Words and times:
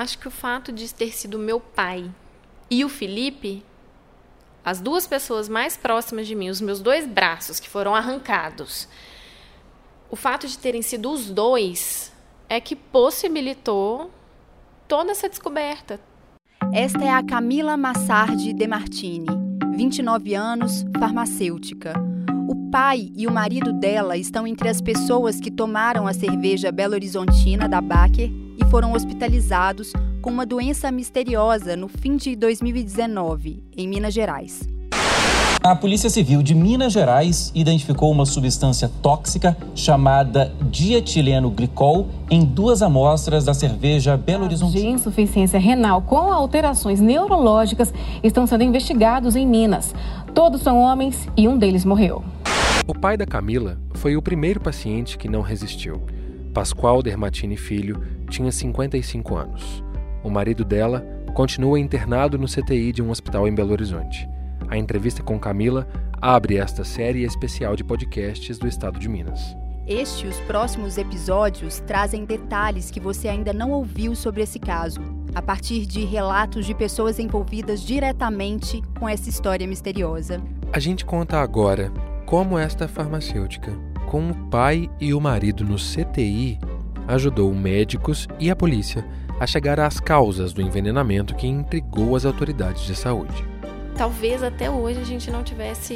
acho 0.00 0.18
que 0.18 0.26
o 0.26 0.30
fato 0.30 0.72
de 0.72 0.92
ter 0.94 1.12
sido 1.12 1.38
meu 1.38 1.60
pai 1.60 2.10
e 2.70 2.84
o 2.86 2.88
Felipe, 2.88 3.62
as 4.64 4.80
duas 4.80 5.06
pessoas 5.06 5.46
mais 5.46 5.76
próximas 5.76 6.26
de 6.26 6.34
mim, 6.34 6.48
os 6.48 6.60
meus 6.60 6.80
dois 6.80 7.06
braços 7.06 7.60
que 7.60 7.68
foram 7.68 7.94
arrancados, 7.94 8.88
o 10.10 10.16
fato 10.16 10.48
de 10.48 10.56
terem 10.56 10.80
sido 10.80 11.12
os 11.12 11.30
dois 11.30 12.12
é 12.48 12.58
que 12.58 12.74
possibilitou 12.74 14.10
toda 14.88 15.12
essa 15.12 15.28
descoberta. 15.28 16.00
Esta 16.72 17.04
é 17.04 17.10
a 17.10 17.22
Camila 17.22 17.76
Massardi 17.76 18.54
De 18.54 18.66
Martini, 18.66 19.28
29 19.76 20.34
anos, 20.34 20.82
farmacêutica. 20.98 21.92
O 22.48 22.70
pai 22.70 23.12
e 23.14 23.26
o 23.26 23.30
marido 23.30 23.70
dela 23.72 24.16
estão 24.16 24.46
entre 24.46 24.68
as 24.68 24.80
pessoas 24.80 25.38
que 25.38 25.50
tomaram 25.50 26.06
a 26.06 26.14
cerveja 26.14 26.72
Belo 26.72 26.94
Horizontina 26.94 27.68
da 27.68 27.82
Baker 27.82 28.49
e 28.60 28.70
foram 28.70 28.92
hospitalizados 28.92 29.92
com 30.20 30.30
uma 30.30 30.44
doença 30.44 30.90
misteriosa 30.90 31.76
no 31.76 31.88
fim 31.88 32.16
de 32.16 32.36
2019, 32.36 33.62
em 33.76 33.88
Minas 33.88 34.12
Gerais. 34.12 34.68
A 35.62 35.76
Polícia 35.76 36.08
Civil 36.08 36.42
de 36.42 36.54
Minas 36.54 36.94
Gerais 36.94 37.52
identificou 37.54 38.10
uma 38.10 38.24
substância 38.24 38.90
tóxica 39.02 39.54
chamada 39.74 40.50
dietileno 40.70 41.50
glicol 41.50 42.08
em 42.30 42.42
duas 42.42 42.80
amostras 42.80 43.44
da 43.44 43.52
cerveja 43.52 44.16
Belo 44.16 44.44
Horizonte. 44.44 44.72
De 44.72 44.86
insuficiência 44.86 45.60
renal 45.60 46.00
com 46.00 46.32
alterações 46.32 46.98
neurológicas 46.98 47.92
estão 48.22 48.46
sendo 48.46 48.64
investigados 48.64 49.36
em 49.36 49.46
Minas. 49.46 49.94
Todos 50.34 50.62
são 50.62 50.78
homens 50.78 51.28
e 51.36 51.46
um 51.46 51.58
deles 51.58 51.84
morreu. 51.84 52.24
O 52.86 52.98
pai 52.98 53.18
da 53.18 53.26
Camila 53.26 53.78
foi 53.92 54.16
o 54.16 54.22
primeiro 54.22 54.60
paciente 54.60 55.18
que 55.18 55.28
não 55.28 55.42
resistiu. 55.42 56.00
Pascoal 56.54 57.02
Dermatini 57.02 57.56
Filho 57.56 58.02
tinha 58.30 58.50
55 58.50 59.36
anos. 59.36 59.84
O 60.24 60.30
marido 60.30 60.64
dela 60.64 61.04
continua 61.34 61.78
internado 61.78 62.38
no 62.38 62.46
CTI 62.46 62.92
de 62.92 63.02
um 63.02 63.10
hospital 63.10 63.46
em 63.46 63.54
Belo 63.54 63.72
Horizonte. 63.72 64.26
A 64.68 64.76
entrevista 64.76 65.22
com 65.22 65.38
Camila 65.38 65.86
abre 66.20 66.56
esta 66.56 66.84
série 66.84 67.24
especial 67.24 67.76
de 67.76 67.84
podcasts 67.84 68.58
do 68.58 68.68
estado 68.68 68.98
de 68.98 69.08
Minas. 69.08 69.56
Este 69.86 70.26
e 70.26 70.28
os 70.28 70.38
próximos 70.40 70.96
episódios 70.98 71.80
trazem 71.80 72.24
detalhes 72.24 72.90
que 72.90 73.00
você 73.00 73.26
ainda 73.26 73.52
não 73.52 73.72
ouviu 73.72 74.14
sobre 74.14 74.42
esse 74.42 74.58
caso, 74.58 75.00
a 75.34 75.42
partir 75.42 75.84
de 75.86 76.04
relatos 76.04 76.64
de 76.64 76.74
pessoas 76.74 77.18
envolvidas 77.18 77.82
diretamente 77.82 78.80
com 78.98 79.08
essa 79.08 79.28
história 79.28 79.66
misteriosa. 79.66 80.40
A 80.72 80.78
gente 80.78 81.04
conta 81.04 81.38
agora 81.38 81.90
como 82.24 82.56
esta 82.56 82.86
farmacêutica, 82.86 83.72
com 84.06 84.30
o 84.30 84.34
pai 84.48 84.88
e 85.00 85.12
o 85.12 85.20
marido 85.20 85.64
no 85.64 85.76
CTI, 85.76 86.58
ajudou 87.10 87.54
médicos 87.54 88.26
e 88.38 88.50
a 88.50 88.56
polícia 88.56 89.04
a 89.38 89.46
chegar 89.46 89.80
às 89.80 90.00
causas 90.00 90.52
do 90.52 90.62
envenenamento 90.62 91.34
que 91.34 91.46
intrigou 91.46 92.16
as 92.16 92.24
autoridades 92.24 92.82
de 92.82 92.94
saúde 92.94 93.50
talvez 94.00 94.42
até 94.42 94.70
hoje 94.70 94.98
a 94.98 95.04
gente 95.04 95.30
não 95.30 95.44
tivesse 95.44 95.94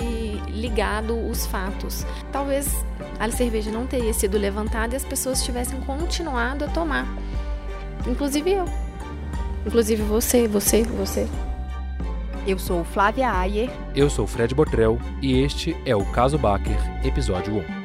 ligado 0.50 1.16
os 1.26 1.46
fatos. 1.46 2.04
Talvez 2.30 2.84
a 3.18 3.30
cerveja 3.30 3.70
não 3.70 3.86
teria 3.86 4.12
sido 4.12 4.36
levantada 4.36 4.92
e 4.92 4.96
as 4.98 5.04
pessoas 5.06 5.42
tivessem 5.42 5.80
continuado 5.80 6.66
a 6.66 6.68
tomar. 6.68 7.06
Inclusive 8.06 8.50
eu. 8.50 8.66
Inclusive 9.64 10.02
você, 10.02 10.46
você, 10.46 10.82
você. 10.82 11.26
Eu 12.46 12.58
sou 12.58 12.84
Flávia 12.84 13.32
Ayer. 13.32 13.70
Eu 13.96 14.10
sou 14.10 14.26
Fred 14.26 14.54
Botrel 14.54 14.98
e 15.22 15.40
este 15.40 15.74
é 15.86 15.96
o 15.96 16.04
Caso 16.04 16.36
Baker, 16.36 16.76
episódio 17.02 17.54
1. 17.54 17.83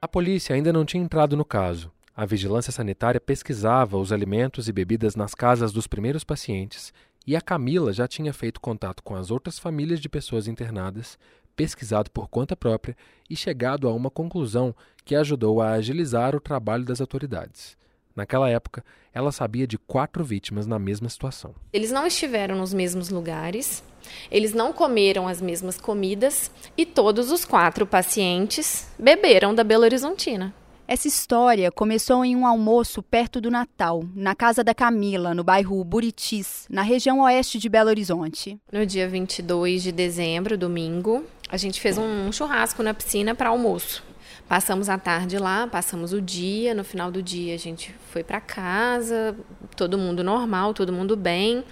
A 0.00 0.06
polícia 0.06 0.54
ainda 0.54 0.72
não 0.72 0.84
tinha 0.84 1.02
entrado 1.02 1.36
no 1.36 1.44
caso, 1.44 1.90
a 2.14 2.24
vigilância 2.24 2.70
sanitária 2.70 3.20
pesquisava 3.20 3.98
os 3.98 4.12
alimentos 4.12 4.68
e 4.68 4.72
bebidas 4.72 5.16
nas 5.16 5.34
casas 5.34 5.72
dos 5.72 5.88
primeiros 5.88 6.22
pacientes 6.22 6.92
e 7.26 7.34
a 7.34 7.40
Camila 7.40 7.92
já 7.92 8.06
tinha 8.06 8.32
feito 8.32 8.60
contato 8.60 9.02
com 9.02 9.16
as 9.16 9.28
outras 9.32 9.58
famílias 9.58 9.98
de 9.98 10.08
pessoas 10.08 10.46
internadas, 10.46 11.18
pesquisado 11.56 12.12
por 12.12 12.28
conta 12.28 12.54
própria 12.54 12.96
e 13.28 13.34
chegado 13.34 13.88
a 13.88 13.92
uma 13.92 14.08
conclusão 14.08 14.72
que 15.04 15.16
ajudou 15.16 15.60
a 15.60 15.72
agilizar 15.72 16.36
o 16.36 16.40
trabalho 16.40 16.84
das 16.84 17.00
autoridades. 17.00 17.76
Naquela 18.14 18.48
época, 18.48 18.84
ela 19.12 19.32
sabia 19.32 19.66
de 19.66 19.78
quatro 19.78 20.24
vítimas 20.24 20.64
na 20.64 20.78
mesma 20.78 21.08
situação. 21.08 21.56
Eles 21.72 21.90
não 21.90 22.06
estiveram 22.06 22.56
nos 22.56 22.72
mesmos 22.72 23.10
lugares, 23.10 23.82
eles 24.30 24.52
não 24.52 24.72
comeram 24.72 25.28
as 25.28 25.40
mesmas 25.40 25.78
comidas 25.78 26.50
e 26.76 26.84
todos 26.84 27.30
os 27.30 27.44
quatro 27.44 27.86
pacientes 27.86 28.86
beberam 28.98 29.54
da 29.54 29.64
Belo 29.64 29.84
Horizontina. 29.84 30.54
Essa 30.86 31.06
história 31.06 31.70
começou 31.70 32.24
em 32.24 32.34
um 32.34 32.46
almoço 32.46 33.02
perto 33.02 33.42
do 33.42 33.50
Natal, 33.50 34.02
na 34.14 34.34
casa 34.34 34.64
da 34.64 34.74
Camila, 34.74 35.34
no 35.34 35.44
bairro 35.44 35.84
Buritis, 35.84 36.66
na 36.70 36.80
região 36.80 37.20
oeste 37.20 37.58
de 37.58 37.68
Belo 37.68 37.90
Horizonte. 37.90 38.58
No 38.72 38.86
dia 38.86 39.06
22 39.06 39.82
de 39.82 39.92
dezembro, 39.92 40.56
domingo, 40.56 41.26
a 41.50 41.58
gente 41.58 41.78
fez 41.78 41.98
um 41.98 42.32
churrasco 42.32 42.82
na 42.82 42.94
piscina 42.94 43.34
para 43.34 43.50
almoço. 43.50 44.02
Passamos 44.48 44.88
a 44.88 44.96
tarde 44.96 45.36
lá, 45.36 45.66
passamos 45.66 46.14
o 46.14 46.22
dia. 46.22 46.72
No 46.72 46.82
final 46.82 47.10
do 47.10 47.22
dia, 47.22 47.54
a 47.54 47.58
gente 47.58 47.94
foi 48.10 48.24
para 48.24 48.40
casa, 48.40 49.36
todo 49.76 49.98
mundo 49.98 50.24
normal, 50.24 50.72
todo 50.72 50.90
mundo 50.90 51.14
bem. 51.14 51.62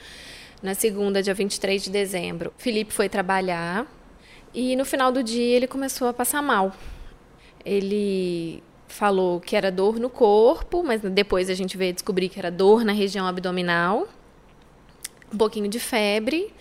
Na 0.63 0.75
segunda, 0.75 1.23
dia 1.23 1.35
23 1.35 1.85
de 1.85 1.91
dezembro, 1.91 2.53
Felipe 2.57 2.93
foi 2.93 3.09
trabalhar 3.09 3.87
e 4.55 4.75
no 4.75 4.85
final 4.87 5.13
do 5.13 5.23
dia 5.23 5.57
ele 5.57 5.67
começou 5.67 6.09
a 6.09 6.15
passar 6.15 6.41
mal. 6.41 6.75
Ele 7.65 8.63
falou 8.89 9.39
que 9.39 9.55
era 9.55 9.71
dor 9.71 9.99
no 9.99 10.09
corpo, 10.09 10.83
mas 10.83 11.03
depois 11.03 11.51
a 11.51 11.55
gente 11.55 11.77
veio 11.77 11.93
descobrir 11.93 12.29
que 12.29 12.39
era 12.39 12.51
dor 12.51 12.85
na 12.85 12.93
região 12.93 13.27
abdominal, 13.27 14.09
um 15.33 15.37
pouquinho 15.37 15.69
de 15.69 15.79
febre 15.79 16.53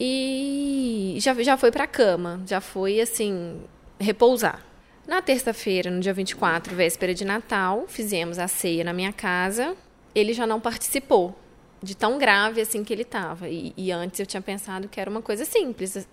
e 0.00 1.16
já, 1.20 1.34
já 1.42 1.56
foi 1.58 1.70
para 1.70 1.84
a 1.84 1.88
cama, 1.88 2.42
já 2.46 2.60
foi 2.60 3.00
assim, 3.00 3.60
repousar. 4.00 4.64
Na 5.06 5.20
terça-feira, 5.20 5.90
no 5.90 6.00
dia 6.00 6.14
24, 6.14 6.74
véspera 6.74 7.12
de 7.12 7.26
Natal, 7.26 7.84
fizemos 7.86 8.38
a 8.38 8.48
ceia 8.48 8.82
na 8.82 8.94
minha 8.94 9.12
casa. 9.12 9.76
Ele 10.14 10.32
já 10.32 10.46
não 10.46 10.58
participou 10.58 11.36
de 11.84 11.94
tão 11.94 12.18
grave 12.18 12.60
assim 12.60 12.82
que 12.82 12.92
ele 12.92 13.02
estava. 13.02 13.48
E, 13.48 13.72
e, 13.76 13.92
antes 13.92 14.18
eu 14.18 14.26
tinha 14.26 14.40
pensado 14.40 14.88
que 14.88 14.98
era 14.98 15.08
uma 15.08 15.22
coisa 15.22 15.44
simples. 15.44 16.08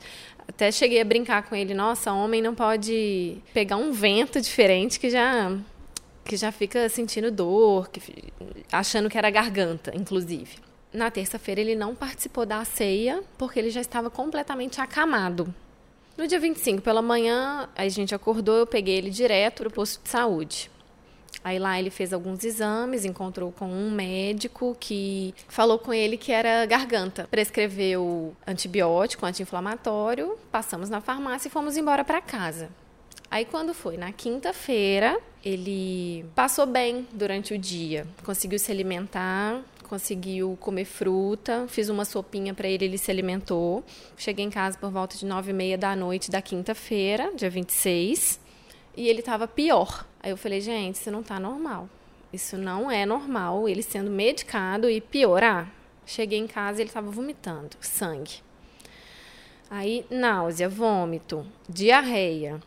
Até 0.47 0.71
cheguei 0.71 1.01
a 1.01 1.05
brincar 1.05 1.43
com 1.43 1.55
ele, 1.55 1.73
nossa, 1.73 2.11
homem 2.11 2.41
não 2.41 2.53
pode 2.53 3.37
pegar 3.53 3.77
um 3.77 3.91
vento 3.91 4.39
diferente 4.39 4.99
que 4.99 5.09
já 5.09 5.57
que 6.23 6.37
já 6.37 6.51
fica 6.51 6.87
sentindo 6.87 7.31
dor, 7.31 7.89
que, 7.89 7.99
achando 8.71 9.09
que 9.09 9.17
era 9.17 9.29
garganta, 9.31 9.91
inclusive. 9.95 10.57
Na 10.93 11.09
terça-feira 11.09 11.59
ele 11.61 11.75
não 11.75 11.95
participou 11.95 12.45
da 12.45 12.63
ceia 12.63 13.23
porque 13.37 13.57
ele 13.57 13.71
já 13.71 13.81
estava 13.81 14.09
completamente 14.09 14.79
acamado. 14.79 15.53
No 16.17 16.27
dia 16.27 16.39
25 16.39 16.81
pela 16.81 17.01
manhã, 17.01 17.67
a 17.75 17.87
gente 17.89 18.13
acordou, 18.13 18.57
eu 18.57 18.67
peguei 18.67 18.97
ele 18.97 19.09
direto 19.09 19.59
para 19.59 19.67
o 19.69 19.71
posto 19.71 20.03
de 20.03 20.09
saúde. 20.09 20.69
Aí 21.43 21.57
lá 21.57 21.79
ele 21.79 21.89
fez 21.89 22.13
alguns 22.13 22.43
exames, 22.43 23.03
encontrou 23.03 23.51
com 23.51 23.67
um 23.67 23.89
médico 23.89 24.75
que 24.79 25.33
falou 25.47 25.79
com 25.79 25.93
ele 25.93 26.17
que 26.17 26.31
era 26.31 26.65
garganta. 26.65 27.27
Prescreveu 27.31 28.35
antibiótico, 28.45 29.25
anti-inflamatório, 29.25 30.37
passamos 30.51 30.89
na 30.89 31.01
farmácia 31.01 31.47
e 31.47 31.51
fomos 31.51 31.77
embora 31.77 32.03
para 32.03 32.21
casa. 32.21 32.69
Aí 33.29 33.45
quando 33.45 33.73
foi 33.73 33.97
na 33.97 34.11
quinta-feira, 34.11 35.17
ele 35.43 36.25
passou 36.35 36.65
bem 36.65 37.07
durante 37.13 37.53
o 37.53 37.57
dia, 37.57 38.05
conseguiu 38.23 38.59
se 38.59 38.71
alimentar, 38.71 39.61
conseguiu 39.87 40.57
comer 40.59 40.85
fruta, 40.85 41.65
fiz 41.67 41.89
uma 41.89 42.05
sopinha 42.05 42.53
para 42.53 42.67
ele, 42.67 42.85
ele 42.85 42.97
se 42.97 43.09
alimentou. 43.09 43.83
Cheguei 44.15 44.45
em 44.45 44.49
casa 44.49 44.77
por 44.77 44.91
volta 44.91 45.17
de 45.17 45.25
nove 45.25 45.51
e 45.51 45.53
meia 45.53 45.77
da 45.77 45.95
noite 45.95 46.29
da 46.29 46.41
quinta-feira, 46.41 47.31
dia 47.35 47.49
26 47.49 48.39
e 48.95 49.07
ele 49.07 49.19
estava 49.19 49.47
pior. 49.47 50.05
Aí 50.23 50.29
eu 50.29 50.37
falei, 50.37 50.61
gente, 50.61 50.95
isso 50.95 51.09
não 51.09 51.21
está 51.21 51.39
normal. 51.39 51.89
Isso 52.31 52.57
não 52.57 52.89
é 52.91 53.05
normal, 53.05 53.67
ele 53.67 53.81
sendo 53.81 54.11
medicado 54.11 54.89
e 54.89 55.01
piorar. 55.01 55.71
Cheguei 56.05 56.37
em 56.37 56.47
casa 56.47 56.79
e 56.79 56.81
ele 56.83 56.89
estava 56.89 57.09
vomitando 57.09 57.75
sangue. 57.81 58.41
Aí, 59.69 60.05
náusea, 60.09 60.69
vômito, 60.69 61.45
diarreia, 61.67 62.59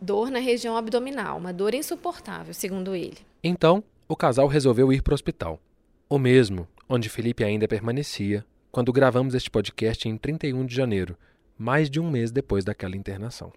dor 0.00 0.30
na 0.30 0.38
região 0.38 0.76
abdominal, 0.76 1.38
uma 1.38 1.52
dor 1.52 1.74
insuportável, 1.74 2.54
segundo 2.54 2.94
ele. 2.94 3.18
Então, 3.44 3.82
o 4.08 4.16
casal 4.16 4.46
resolveu 4.46 4.92
ir 4.92 5.02
para 5.02 5.12
o 5.12 5.14
hospital. 5.14 5.60
O 6.08 6.18
mesmo 6.18 6.66
onde 6.88 7.08
Felipe 7.08 7.44
ainda 7.44 7.68
permanecia 7.68 8.44
quando 8.72 8.92
gravamos 8.92 9.34
este 9.34 9.50
podcast 9.50 10.08
em 10.08 10.16
31 10.16 10.64
de 10.64 10.74
janeiro, 10.74 11.16
mais 11.58 11.90
de 11.90 12.00
um 12.00 12.10
mês 12.10 12.30
depois 12.30 12.64
daquela 12.64 12.96
internação. 12.96 13.52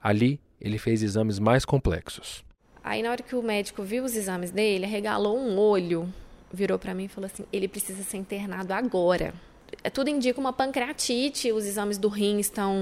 Ali, 0.00 0.40
ele 0.60 0.78
fez 0.78 1.02
exames 1.02 1.38
mais 1.38 1.64
complexos. 1.64 2.44
Aí, 2.82 3.02
na 3.02 3.10
hora 3.10 3.22
que 3.22 3.36
o 3.36 3.42
médico 3.42 3.82
viu 3.82 4.04
os 4.04 4.16
exames 4.16 4.50
dele, 4.50 4.84
arregalou 4.84 5.38
um 5.38 5.58
olho, 5.58 6.12
virou 6.52 6.78
para 6.78 6.94
mim 6.94 7.04
e 7.04 7.08
falou 7.08 7.26
assim: 7.32 7.44
ele 7.52 7.68
precisa 7.68 8.02
ser 8.02 8.16
internado 8.16 8.72
agora. 8.72 9.34
é, 9.82 9.90
tudo 9.90 10.10
indica 10.10 10.40
uma 10.40 10.52
pancreatite, 10.52 11.52
os 11.52 11.64
exames 11.64 11.98
do 11.98 12.08
rim 12.08 12.38
estão 12.38 12.74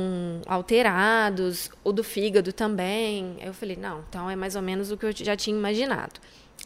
alterados, 0.47 1.71
o 1.85 1.93
do 1.93 2.03
fígado 2.03 2.53
também. 2.53 3.37
Eu 3.41 3.53
falei, 3.53 3.77
não, 3.77 4.05
então 4.09 4.29
é 4.31 4.37
mais 4.37 4.57
ou 4.57 4.63
menos 4.63 4.91
o 4.91 4.97
que 4.97 5.07
eu 5.07 5.13
já 5.13 5.37
tinha 5.37 5.57
imaginado. 5.57 6.21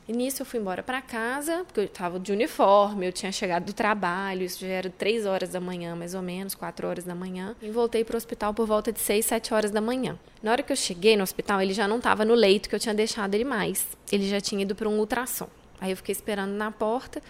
E 0.08 0.12
nisso 0.12 0.42
eu 0.42 0.46
fui 0.46 0.58
embora 0.58 0.82
para 0.82 1.00
casa, 1.00 1.64
porque 1.64 1.80
eu 1.80 1.84
estava 1.84 2.18
de 2.18 2.32
uniforme, 2.32 3.06
eu 3.06 3.12
tinha 3.12 3.30
chegado 3.30 3.66
do 3.66 3.72
trabalho, 3.72 4.42
isso 4.42 4.60
já 4.60 4.66
era 4.66 4.90
três 4.90 5.24
horas 5.26 5.50
da 5.50 5.60
manhã, 5.60 5.94
mais 5.94 6.14
ou 6.14 6.22
menos, 6.22 6.54
quatro 6.54 6.88
horas 6.88 7.04
da 7.04 7.14
manhã. 7.14 7.54
E 7.62 7.70
voltei 7.70 8.04
para 8.04 8.14
o 8.14 8.16
hospital 8.16 8.52
por 8.52 8.66
volta 8.66 8.92
de 8.92 8.98
seis, 8.98 9.26
sete 9.26 9.54
horas 9.54 9.70
da 9.70 9.80
manhã. 9.80 10.18
Na 10.42 10.50
hora 10.50 10.62
que 10.62 10.72
eu 10.72 10.76
cheguei 10.76 11.16
no 11.16 11.22
hospital, 11.22 11.60
ele 11.60 11.72
já 11.72 11.86
não 11.86 11.98
estava 11.98 12.24
no 12.24 12.34
leito 12.34 12.68
que 12.68 12.74
eu 12.74 12.80
tinha 12.80 12.94
deixado 12.94 13.34
ele 13.34 13.44
mais. 13.44 13.86
Ele 14.10 14.28
já 14.28 14.40
tinha 14.40 14.62
ido 14.62 14.74
para 14.74 14.88
um 14.88 14.98
ultrassom. 14.98 15.48
Aí 15.80 15.92
eu 15.92 15.96
fiquei 15.96 16.12
esperando 16.12 16.52
na 16.52 16.70
porta. 16.72 17.22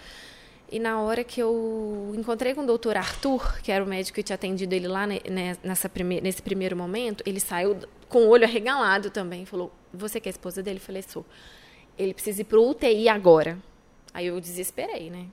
E 0.71 0.79
na 0.79 0.99
hora 1.03 1.23
que 1.23 1.39
eu 1.39 2.15
encontrei 2.17 2.55
com 2.55 2.63
o 2.63 2.67
doutor 2.67 2.97
Arthur, 2.97 3.61
que 3.63 3.71
era 3.71 3.85
o 3.85 3.87
médico 3.87 4.15
que 4.15 4.23
tinha 4.23 4.35
atendido 4.35 4.75
ele 4.75 4.89
lá 4.89 5.07
nessa 5.63 5.87
prime 5.87 6.23
nesse 6.23 6.41
primeiro 6.41 6.75
momento, 6.75 7.23
ele 7.27 7.39
saiu 7.39 7.77
com 8.09 8.21
o 8.25 8.29
olho 8.29 8.45
arregalado 8.45 9.11
também. 9.11 9.45
Falou: 9.45 9.71
Você 9.93 10.19
que 10.19 10.29
é 10.29 10.31
a 10.31 10.33
esposa 10.33 10.63
dele? 10.63 10.79
Eu 10.79 10.83
falei: 10.83 11.03
Sou 11.03 11.27
ele 11.99 12.15
precisa 12.15 12.41
ir 12.41 12.45
para 12.45 12.59
o 12.59 12.71
UTI 12.71 13.09
agora. 13.09 13.59
Aí 14.13 14.27
eu 14.27 14.41
desesperei, 14.41 15.11
né? 15.11 15.27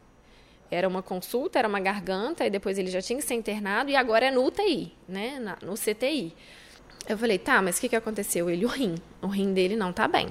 Era 0.72 0.88
uma 0.88 1.02
consulta, 1.02 1.58
era 1.58 1.68
uma 1.68 1.80
garganta, 1.80 2.46
e 2.46 2.50
depois 2.50 2.78
ele 2.78 2.92
já 2.92 3.02
tinha 3.02 3.18
que 3.18 3.26
ser 3.26 3.34
internado, 3.34 3.90
e 3.90 3.96
agora 3.96 4.28
é 4.28 4.32
no 4.32 4.46
UTI, 4.46 4.94
né? 5.08 5.40
Na, 5.40 5.58
no 5.62 5.74
CTI. 5.74 6.34
Eu 7.08 7.18
falei, 7.18 7.40
tá, 7.40 7.62
mas 7.62 7.78
o 7.78 7.82
que, 7.82 7.90
que 7.90 7.96
aconteceu? 7.96 8.50
Ele, 8.50 8.66
o 8.66 8.68
rim. 8.68 8.96
O 9.22 9.28
rim 9.28 9.54
dele 9.54 9.76
não 9.76 9.92
tá 9.92 10.08
bem. 10.08 10.28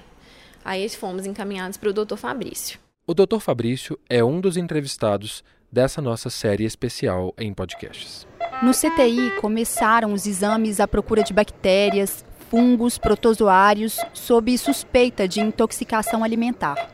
Aí 0.65 0.89
fomos 0.91 1.27
encaminhados 1.27 1.77
para 1.77 1.89
o 1.89 1.93
doutor 1.93 2.17
Fabrício. 2.17 2.79
O 3.07 3.15
doutor 3.15 3.41
Fabrício 3.41 3.99
é 4.09 4.23
um 4.23 4.41
dos 4.41 4.57
entrevistados 4.57 5.43
dessa 5.73 6.01
nossa 6.01 6.31
série 6.31 6.65
especial 6.65 7.35
em 7.39 7.53
podcasts. 7.53 8.27
No 8.63 8.73
CTI 8.73 9.41
começaram 9.41 10.13
os 10.13 10.27
exames 10.27 10.81
à 10.81 10.89
procura 10.89 11.23
de 11.23 11.33
bactérias, 11.33 12.25
fungos 12.51 12.99
protozoários 12.99 13.99
sob 14.13 14.57
suspeita 14.57 15.29
de 15.29 15.41
intoxicação 15.41 16.25
alimentar. 16.25 16.91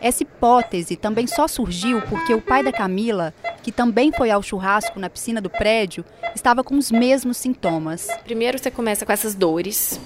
Essa 0.00 0.22
hipótese 0.22 0.96
também 0.96 1.26
só 1.26 1.48
surgiu 1.48 2.00
porque 2.02 2.32
o 2.32 2.40
pai 2.40 2.62
da 2.62 2.72
Camila, 2.72 3.34
que 3.62 3.72
também 3.72 4.12
foi 4.12 4.30
ao 4.30 4.42
churrasco 4.42 5.00
na 5.00 5.10
piscina 5.10 5.40
do 5.40 5.50
prédio, 5.50 6.04
estava 6.34 6.62
com 6.62 6.76
os 6.76 6.90
mesmos 6.90 7.36
sintomas. 7.36 8.08
Primeiro 8.24 8.58
você 8.58 8.70
começa 8.70 9.04
com 9.04 9.12
essas 9.12 9.34
dores, 9.34 10.00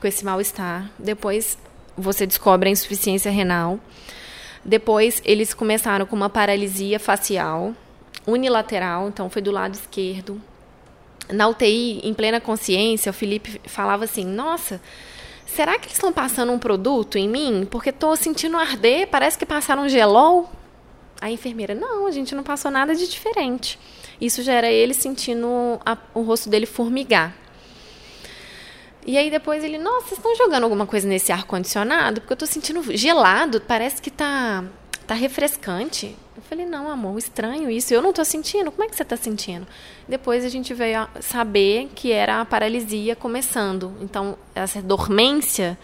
com 0.00 0.06
esse 0.06 0.24
mal-estar, 0.24 0.90
depois 0.98 1.56
você 1.96 2.26
descobre 2.26 2.68
a 2.68 2.72
insuficiência 2.72 3.30
renal. 3.30 3.80
Depois 4.64 5.22
eles 5.24 5.54
começaram 5.54 6.04
com 6.04 6.14
uma 6.14 6.28
paralisia 6.28 7.00
facial 7.00 7.74
unilateral, 8.26 9.08
então 9.08 9.30
foi 9.30 9.40
do 9.40 9.50
lado 9.50 9.74
esquerdo, 9.74 10.40
na 11.30 11.48
UTI, 11.48 12.00
em 12.02 12.14
plena 12.14 12.40
consciência, 12.40 13.10
o 13.10 13.12
Felipe 13.12 13.60
falava 13.66 14.04
assim: 14.04 14.24
Nossa, 14.24 14.80
será 15.46 15.78
que 15.78 15.86
eles 15.86 15.96
estão 15.96 16.12
passando 16.12 16.52
um 16.52 16.58
produto 16.58 17.18
em 17.18 17.28
mim? 17.28 17.66
Porque 17.70 17.90
estou 17.90 18.16
sentindo 18.16 18.56
arder, 18.56 19.08
parece 19.08 19.38
que 19.38 19.46
passaram 19.46 19.88
gelol. 19.88 20.50
A 21.20 21.30
enfermeira: 21.30 21.74
Não, 21.74 22.06
a 22.06 22.10
gente 22.10 22.34
não 22.34 22.42
passou 22.42 22.70
nada 22.70 22.94
de 22.94 23.08
diferente. 23.08 23.78
Isso 24.20 24.42
já 24.42 24.54
era 24.54 24.70
ele 24.70 24.94
sentindo 24.94 25.80
a, 25.84 25.96
o 26.14 26.22
rosto 26.22 26.48
dele 26.48 26.66
formigar. 26.66 27.34
E 29.06 29.16
aí 29.16 29.30
depois 29.30 29.64
ele, 29.64 29.78
nossa, 29.78 30.08
vocês 30.08 30.18
estão 30.18 30.36
jogando 30.36 30.64
alguma 30.64 30.86
coisa 30.86 31.08
nesse 31.08 31.32
ar 31.32 31.44
condicionado? 31.44 32.20
Porque 32.20 32.32
eu 32.32 32.34
estou 32.34 32.48
sentindo 32.48 32.82
gelado, 32.94 33.60
parece 33.60 34.02
que 34.02 34.10
tá 34.10 34.64
tá 35.08 35.14
refrescante. 35.14 36.14
Eu 36.36 36.42
falei, 36.42 36.66
não, 36.66 36.90
amor, 36.90 37.18
estranho 37.18 37.70
isso. 37.70 37.94
Eu 37.94 38.02
não 38.02 38.10
estou 38.10 38.26
sentindo. 38.26 38.70
Como 38.70 38.84
é 38.84 38.88
que 38.88 38.94
você 38.94 39.02
está 39.02 39.16
sentindo? 39.16 39.66
Depois 40.06 40.44
a 40.44 40.50
gente 40.50 40.74
veio 40.74 41.00
a 41.00 41.08
saber 41.20 41.88
que 41.94 42.12
era 42.12 42.42
a 42.42 42.44
paralisia 42.44 43.16
começando. 43.16 43.96
Então, 44.02 44.36
essa 44.54 44.82
dormência 44.82 45.78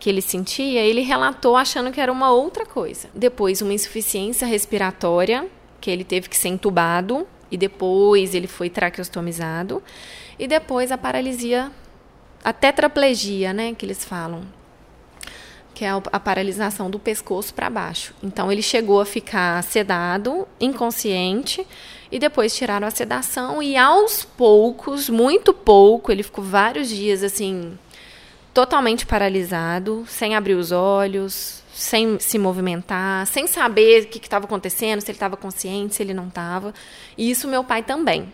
que 0.00 0.10
ele 0.10 0.20
sentia, 0.20 0.80
ele 0.80 1.02
relatou 1.02 1.56
achando 1.56 1.92
que 1.92 2.00
era 2.00 2.10
uma 2.10 2.32
outra 2.32 2.66
coisa. 2.66 3.08
Depois, 3.14 3.62
uma 3.62 3.72
insuficiência 3.72 4.44
respiratória, 4.44 5.48
que 5.80 5.88
ele 5.88 6.02
teve 6.02 6.28
que 6.28 6.36
ser 6.36 6.48
entubado. 6.48 7.26
E 7.50 7.56
depois 7.56 8.34
ele 8.34 8.48
foi 8.48 8.68
traqueostomizado. 8.68 9.80
E 10.36 10.48
depois 10.48 10.90
a 10.90 10.98
paralisia, 10.98 11.70
a 12.42 12.52
tetraplegia, 12.52 13.52
né, 13.52 13.72
que 13.72 13.86
eles 13.86 14.04
falam 14.04 14.44
que 15.74 15.84
é 15.84 15.90
a 15.90 16.20
paralisação 16.20 16.88
do 16.88 16.98
pescoço 16.98 17.52
para 17.52 17.68
baixo. 17.68 18.14
Então 18.22 18.50
ele 18.50 18.62
chegou 18.62 19.00
a 19.00 19.06
ficar 19.06 19.62
sedado, 19.64 20.46
inconsciente, 20.60 21.66
e 22.10 22.18
depois 22.18 22.54
tiraram 22.54 22.86
a 22.86 22.90
sedação 22.90 23.62
e 23.62 23.76
aos 23.76 24.24
poucos, 24.24 25.10
muito 25.10 25.52
pouco, 25.52 26.12
ele 26.12 26.22
ficou 26.22 26.44
vários 26.44 26.88
dias 26.88 27.24
assim 27.24 27.76
totalmente 28.54 29.04
paralisado, 29.04 30.04
sem 30.06 30.36
abrir 30.36 30.54
os 30.54 30.70
olhos, 30.70 31.60
sem 31.74 32.20
se 32.20 32.38
movimentar, 32.38 33.26
sem 33.26 33.48
saber 33.48 34.04
o 34.04 34.06
que 34.06 34.18
estava 34.18 34.44
acontecendo, 34.44 35.00
se 35.00 35.10
ele 35.10 35.16
estava 35.16 35.36
consciente, 35.36 35.96
se 35.96 36.02
ele 36.04 36.14
não 36.14 36.28
estava. 36.28 36.72
E 37.18 37.28
isso 37.28 37.48
meu 37.48 37.64
pai 37.64 37.82
também. 37.82 38.32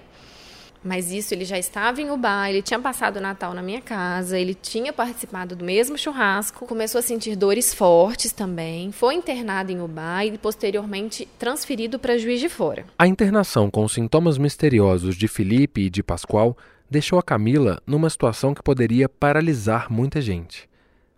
Mas 0.82 1.12
isso 1.12 1.34
ele 1.34 1.44
já 1.44 1.58
estava 1.58 2.00
em 2.00 2.10
Ubá, 2.10 2.48
ele 2.48 2.62
tinha 2.62 2.80
passado 2.80 3.18
o 3.18 3.20
Natal 3.20 3.52
na 3.52 3.62
minha 3.62 3.82
casa, 3.82 4.38
ele 4.38 4.54
tinha 4.54 4.92
participado 4.92 5.54
do 5.54 5.64
mesmo 5.64 5.98
churrasco, 5.98 6.66
começou 6.66 6.98
a 6.98 7.02
sentir 7.02 7.36
dores 7.36 7.74
fortes 7.74 8.32
também, 8.32 8.90
foi 8.90 9.14
internado 9.14 9.70
em 9.70 9.82
Ubá 9.82 10.24
e 10.24 10.38
posteriormente 10.38 11.28
transferido 11.38 11.98
para 11.98 12.16
Juiz 12.16 12.40
de 12.40 12.48
Fora. 12.48 12.86
A 12.98 13.06
internação 13.06 13.70
com 13.70 13.86
sintomas 13.86 14.38
misteriosos 14.38 15.16
de 15.16 15.28
Felipe 15.28 15.82
e 15.82 15.90
de 15.90 16.02
Pascoal 16.02 16.56
deixou 16.88 17.18
a 17.18 17.22
Camila 17.22 17.82
numa 17.86 18.08
situação 18.08 18.54
que 18.54 18.62
poderia 18.62 19.08
paralisar 19.08 19.92
muita 19.92 20.20
gente. 20.20 20.68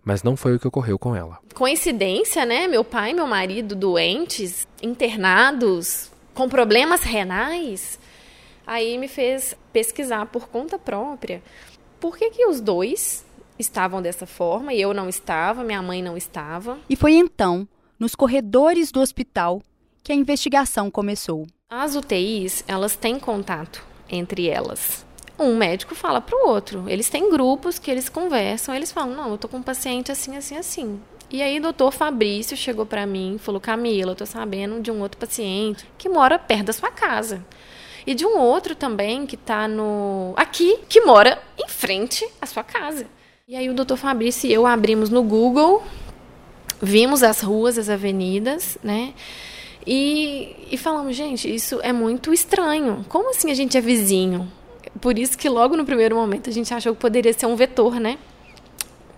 Mas 0.05 0.25
não 0.25 0.37
foi 0.37 0.57
o 0.57 0.59
que 0.59 0.67
ocorreu 0.67 0.99
com 0.99 1.15
ela. 1.15 1.39
Coincidência, 1.55 2.45
né? 2.45 2.67
Meu 2.67 2.83
pai 2.83 3.13
e 3.13 3.15
meu 3.15 3.27
marido 3.29 3.77
doentes, 3.77 4.67
internados, 4.83 6.11
com 6.35 6.49
problemas 6.49 7.05
renais 7.05 8.02
Aí 8.67 8.97
me 8.99 9.09
fez 9.09 9.57
pesquisar 9.73 10.27
por 10.27 10.49
conta 10.49 10.79
própria 10.79 11.43
por 12.01 12.17
que, 12.17 12.31
que 12.31 12.47
os 12.47 12.61
dois 12.61 13.25
estavam 13.59 14.03
dessa 14.03 14.27
forma 14.27 14.75
e 14.75 14.81
eu 14.81 14.93
não 14.93 15.09
estava, 15.09 15.63
minha 15.63 15.81
mãe 15.81 16.03
não 16.03 16.17
estava. 16.17 16.79
E 16.91 16.97
foi 16.97 17.13
então, 17.13 17.67
nos 17.99 18.15
corredores 18.15 18.91
do 18.91 19.01
hospital, 19.01 19.63
que 20.03 20.11
a 20.11 20.15
investigação 20.15 20.91
começou. 20.91 21.47
As 21.71 21.95
UTIs, 21.95 22.65
elas 22.67 22.97
têm 22.97 23.19
contato 23.21 23.87
entre 24.11 24.49
elas. 24.49 25.07
Um 25.39 25.57
médico 25.57 25.95
fala 25.95 26.21
para 26.21 26.37
o 26.37 26.49
outro. 26.49 26.85
Eles 26.89 27.09
têm 27.09 27.31
grupos 27.31 27.79
que 27.79 27.91
eles 27.91 28.09
conversam, 28.09 28.75
eles 28.75 28.93
falam: 28.93 29.15
"Não, 29.15 29.31
eu 29.31 29.39
tô 29.39 29.49
com 29.49 29.59
um 29.59 29.63
paciente 29.63 30.13
assim, 30.13 30.37
assim, 30.37 30.57
assim". 30.57 31.01
E 31.31 31.41
aí 31.41 31.59
o 31.59 31.63
doutor 31.63 31.93
Fabrício 31.93 32.57
chegou 32.57 32.85
para 32.85 33.07
mim 33.07 33.37
e 33.37 33.39
falou: 33.39 33.61
"Camila, 33.61 34.13
eu 34.13 34.17
tô 34.17 34.27
sabendo 34.27 34.81
de 34.81 34.91
um 34.91 35.01
outro 35.01 35.19
paciente 35.19 35.87
que 35.97 36.09
mora 36.09 36.39
perto 36.39 36.67
da 36.67 36.73
sua 36.73 36.91
casa" 36.91 37.45
e 38.07 38.15
de 38.15 38.27
um 38.27 38.39
outro 38.39 38.75
também 38.75 39.27
que 39.27 39.35
está 39.35 39.69
no 39.69 40.33
aqui, 40.37 40.79
que 40.89 41.01
mora 41.03 41.41
em 41.59 41.69
frente 41.69 42.27
à 42.41 42.47
sua 42.47 42.65
casa. 42.65 43.07
E 43.47 43.57
aí 43.57 43.69
o 43.69 43.75
doutor 43.75 43.97
Fabrício 43.97 44.49
e 44.49 44.53
eu 44.53 44.67
abrimos 44.67 45.11
no 45.11 45.23
Google, 45.23 45.83
vimos 46.81 47.23
as 47.23 47.41
ruas, 47.41 47.79
as 47.79 47.89
avenidas, 47.89 48.79
né? 48.83 49.15
E, 49.87 50.55
e 50.71 50.77
falamos, 50.77 51.17
gente, 51.17 51.53
isso 51.53 51.81
é 51.83 51.93
muito 51.93 52.33
estranho. 52.33 53.05
Como 53.09 53.31
assim 53.31 53.51
a 53.51 53.55
gente 53.55 53.77
é 53.77 53.81
vizinho? 53.81 54.51
Por 55.01 55.19
isso 55.19 55.37
que 55.37 55.49
logo 55.49 55.77
no 55.77 55.85
primeiro 55.85 56.15
momento 56.15 56.51
a 56.51 56.53
gente 56.53 56.73
achou 56.73 56.95
que 56.95 57.01
poderia 57.01 57.33
ser 57.33 57.47
um 57.47 57.57
vetor, 57.57 57.99
né? 57.99 58.19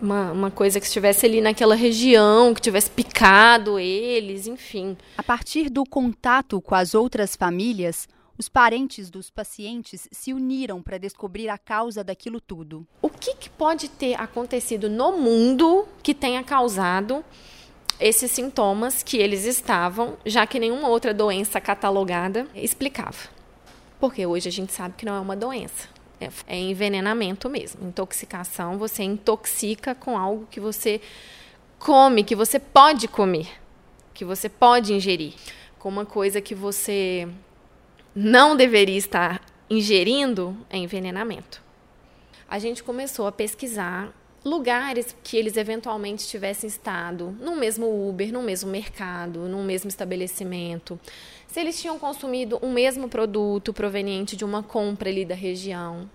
Uma, 0.01 0.33
uma 0.33 0.51
coisa 0.51 0.81
que 0.81 0.87
estivesse 0.87 1.27
ali 1.27 1.41
naquela 1.41 1.75
região, 1.75 2.55
que 2.55 2.61
tivesse 2.61 2.91
picado 2.91 3.79
eles, 3.79 4.47
enfim. 4.47 4.97
A 5.17 5.23
partir 5.23 5.71
do 5.71 5.85
contato 5.85 6.61
com 6.61 6.75
as 6.75 6.95
outras 6.95 7.37
famílias, 7.37 8.09
os 8.37 8.49
parentes 8.49 9.11
dos 9.11 9.31
pacientes 9.31 10.09
se 10.11 10.33
uniram 10.33 10.83
para 10.83 10.99
descobrir 10.99 11.49
a 11.49 11.59
causa 11.59 12.03
daquilo 12.03 12.41
tudo. 12.41 12.87
O 13.01 13.09
que, 13.09 13.35
que 13.35 13.49
pode 13.49 13.89
ter 13.89 14.21
acontecido 14.21 14.89
no 14.89 15.13
mundo 15.13 15.87
que 16.03 16.15
tenha 16.15 16.43
causado 16.43 17.25
esses 18.01 18.31
sintomas 18.31 19.03
que 19.03 19.17
eles 19.17 19.45
estavam, 19.45 20.17
já 20.27 20.47
que 20.47 20.59
nenhuma 20.59 20.89
outra 20.89 21.15
doença 21.15 21.61
catalogada 21.61 22.47
explicava? 22.55 23.29
Porque 24.01 24.27
hoje 24.27 24.49
a 24.49 24.53
gente 24.53 24.73
sabe 24.73 24.95
que 24.97 25.07
não 25.07 25.15
é 25.15 25.21
uma 25.21 25.37
doença. 25.37 25.89
É, 26.21 26.29
é 26.47 26.59
envenenamento 26.59 27.49
mesmo. 27.49 27.87
Intoxicação, 27.87 28.79
você 28.79 29.03
intoxica 29.03 29.95
com 29.95 30.19
algo 30.19 30.47
que 30.51 30.61
você 30.61 31.01
come, 31.79 32.25
que 32.25 32.35
você 32.35 32.59
pode 32.59 33.07
comer, 33.07 33.49
que 34.13 34.25
você 34.25 34.49
pode 34.49 34.93
ingerir. 34.93 35.35
Com 35.79 35.89
uma 35.89 36.07
coisa 36.07 36.41
que 36.41 36.55
você 36.55 37.29
não 38.15 38.57
deveria 38.57 38.97
estar 38.97 39.41
ingerindo 39.69 40.57
é 40.71 40.77
envenenamento. 40.77 41.63
A 42.49 42.59
gente 42.59 42.83
começou 42.83 43.27
a 43.27 43.33
pesquisar 43.33 44.15
lugares 44.45 45.17
que 45.25 45.37
eles 45.37 45.57
eventualmente 45.57 46.29
tivessem 46.29 46.69
estado 46.69 47.35
no 47.41 47.57
mesmo 47.57 48.09
Uber, 48.09 48.33
no 48.33 48.43
mesmo 48.43 48.71
mercado, 48.71 49.49
no 49.49 49.65
mesmo 49.65 49.89
estabelecimento, 49.89 51.01
se 51.49 51.59
eles 51.59 51.81
tinham 51.81 51.99
consumido 51.99 52.59
um 52.63 52.71
mesmo 52.71 53.09
produto 53.09 53.73
proveniente 53.73 54.37
de 54.37 54.45
uma 54.45 54.63
compra 54.63 55.09
ali 55.09 55.25
da 55.25 55.35
região. 55.35 56.09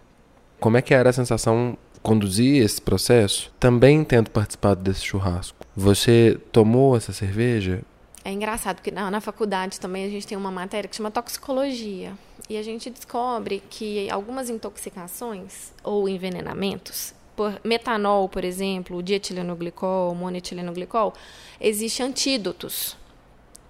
Como 0.60 0.78
é 0.78 0.82
que 0.82 0.94
era 0.94 1.10
a 1.10 1.14
sensação 1.14 1.78
conduzir 2.04 2.64
esse 2.64 2.82
processo, 2.82 3.52
também 3.60 4.04
tendo 4.04 4.30
participado 4.30 4.82
desse 4.82 5.04
churrasco? 5.04 5.66
Você 5.76 6.40
tomou 6.52 6.96
essa 6.96 7.12
cerveja? 7.12 7.82
É 8.24 8.32
engraçado, 8.32 8.78
porque 8.78 8.92
na, 8.92 9.10
na, 9.10 9.22
faculdade 9.22 9.80
também 9.80 10.06
a 10.06 10.10
gente 10.10 10.28
tem 10.28 10.38
uma 10.38 10.52
matéria 10.52 10.90
que 10.90 10.96
chama 10.96 11.10
toxicologia. 11.10 12.14
E 12.50 12.58
a 12.58 12.64
gente 12.64 12.90
descobre 12.90 13.64
que 13.70 14.10
algumas 14.10 14.50
intoxicações 14.50 15.72
ou 15.84 16.10
envenenamentos, 16.10 17.14
por 17.36 17.60
metanol, 17.64 18.28
por 18.28 18.44
exemplo, 18.44 19.02
dietilenoglicol, 19.02 20.14
monetilenoglicol, 20.16 21.14
existem 21.62 22.08
antídotos 22.08 22.98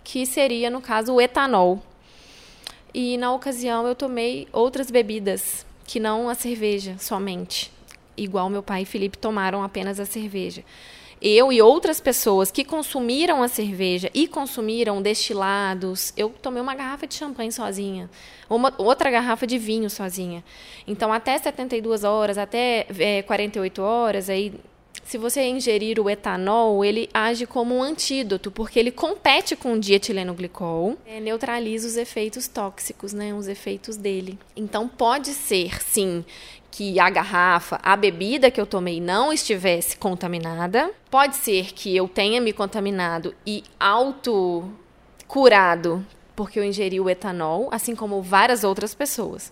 que 0.04 0.26
seria, 0.26 0.70
no 0.70 0.82
caso, 0.82 1.14
o 1.14 1.22
etanol. 1.22 1.82
E 2.92 3.18
na 3.18 3.32
ocasião 3.32 3.86
eu 3.86 3.94
tomei 3.94 4.48
outras 4.52 4.90
bebidas, 4.90 5.66
que 5.86 6.00
não 6.00 6.28
a 6.28 6.34
cerveja 6.34 6.98
somente. 6.98 7.72
Igual 8.18 8.50
meu 8.50 8.64
pai 8.64 8.82
e 8.82 8.86
Felipe 8.86 9.18
tomaram 9.18 9.64
apenas 9.64 10.00
a 10.00 10.06
cerveja. 10.06 10.64
Eu 11.22 11.52
e 11.52 11.62
outras 11.62 12.00
pessoas 12.00 12.50
que 12.50 12.64
consumiram 12.64 13.44
a 13.44 13.48
cerveja 13.48 14.10
e 14.14 14.28
consumiram 14.28 15.02
destilados, 15.02 16.14
eu 16.16 16.30
tomei 16.30 16.62
uma 16.62 16.74
garrafa 16.74 17.06
de 17.06 17.16
champanhe 17.16 17.52
sozinha, 17.52 18.10
uma, 18.50 18.74
outra 18.78 19.12
garrafa 19.12 19.46
de 19.46 19.58
vinho 19.58 19.90
sozinha. 19.90 20.44
Então, 20.88 21.12
até 21.12 21.38
72 21.38 22.06
horas, 22.06 22.38
até 22.38 22.88
é, 22.98 23.22
48 23.24 23.82
horas, 23.82 24.30
aí 24.30 24.54
se 25.10 25.18
você 25.18 25.42
ingerir 25.44 26.00
o 26.00 26.08
etanol, 26.08 26.86
ele 26.86 27.10
age 27.12 27.48
como 27.48 27.76
um 27.76 27.82
antídoto, 27.82 28.52
porque 28.52 28.80
ele 28.80 28.92
compete 28.92 29.56
com 29.56 29.74
o 29.74 29.80
dietilenoglicol, 29.80 30.96
é, 31.04 31.20
neutraliza 31.20 31.88
os 31.88 31.98
efeitos 31.98 32.48
tóxicos, 32.48 33.12
né, 33.12 33.34
os 33.34 33.48
efeitos 33.48 33.98
dele. 33.98 34.38
Então 34.56 34.88
pode 34.88 35.30
ser, 35.30 35.82
sim, 35.82 36.24
que 36.72 37.00
a 37.00 37.10
garrafa, 37.10 37.80
a 37.84 37.96
bebida 37.96 38.52
que 38.52 38.60
eu 38.60 38.66
tomei 38.66 39.02
não 39.02 39.34
estivesse 39.34 39.98
contaminada. 39.98 40.92
Pode 41.10 41.36
ser 41.36 41.74
que 41.74 41.96
eu 41.96 42.08
tenha 42.08 42.40
me 42.40 42.54
contaminado 42.54 43.34
e 43.46 43.64
auto 43.80 44.70
curado 45.28 46.06
porque 46.36 46.58
eu 46.58 46.64
ingeri 46.64 47.02
o 47.02 47.10
etanol, 47.10 47.68
assim 47.70 47.94
como 47.94 48.22
várias 48.22 48.64
outras 48.64 48.96
pessoas. 48.96 49.52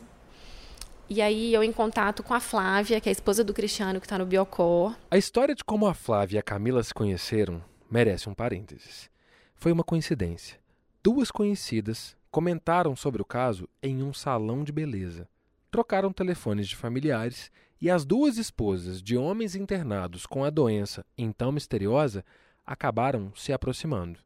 E 1.10 1.22
aí 1.22 1.54
eu 1.54 1.62
em 1.62 1.72
contato 1.74 2.24
com 2.24 2.34
a 2.34 2.40
Flávia, 2.40 3.02
que 3.02 3.10
é 3.10 3.12
a 3.12 3.14
esposa 3.14 3.44
do 3.44 3.54
Cristiano, 3.54 4.00
que 4.00 4.06
está 4.06 4.18
no 4.18 4.26
Biocor. 4.26 4.96
A 5.12 5.18
história 5.18 5.54
de 5.54 5.64
como 5.64 5.86
a 5.86 5.94
Flávia 5.94 6.38
e 6.38 6.40
a 6.40 6.44
Camila 6.44 6.82
se 6.82 6.94
conheceram 6.94 7.62
merece 7.92 8.30
um 8.30 8.34
parênteses. 8.34 9.10
Foi 9.56 9.72
uma 9.72 9.84
coincidência. 9.84 10.60
Duas 11.04 11.32
conhecidas 11.32 12.16
comentaram 12.32 12.96
sobre 12.96 13.22
o 13.22 13.26
caso 13.26 13.68
em 13.82 14.02
um 14.02 14.14
salão 14.14 14.64
de 14.64 14.72
beleza. 14.72 15.28
Trocaram 15.70 16.14
telefones 16.14 16.68
de 16.68 16.76
familiares 16.76 17.52
e 17.80 17.90
as 17.90 18.06
duas 18.06 18.38
esposas 18.38 19.02
de 19.02 19.18
homens 19.18 19.56
internados 19.56 20.26
com 20.26 20.44
a 20.44 20.50
doença 20.50 21.06
então 21.18 21.52
misteriosa 21.52 22.24
acabaram 22.66 23.32
se 23.36 23.54
aproximando. 23.54 24.20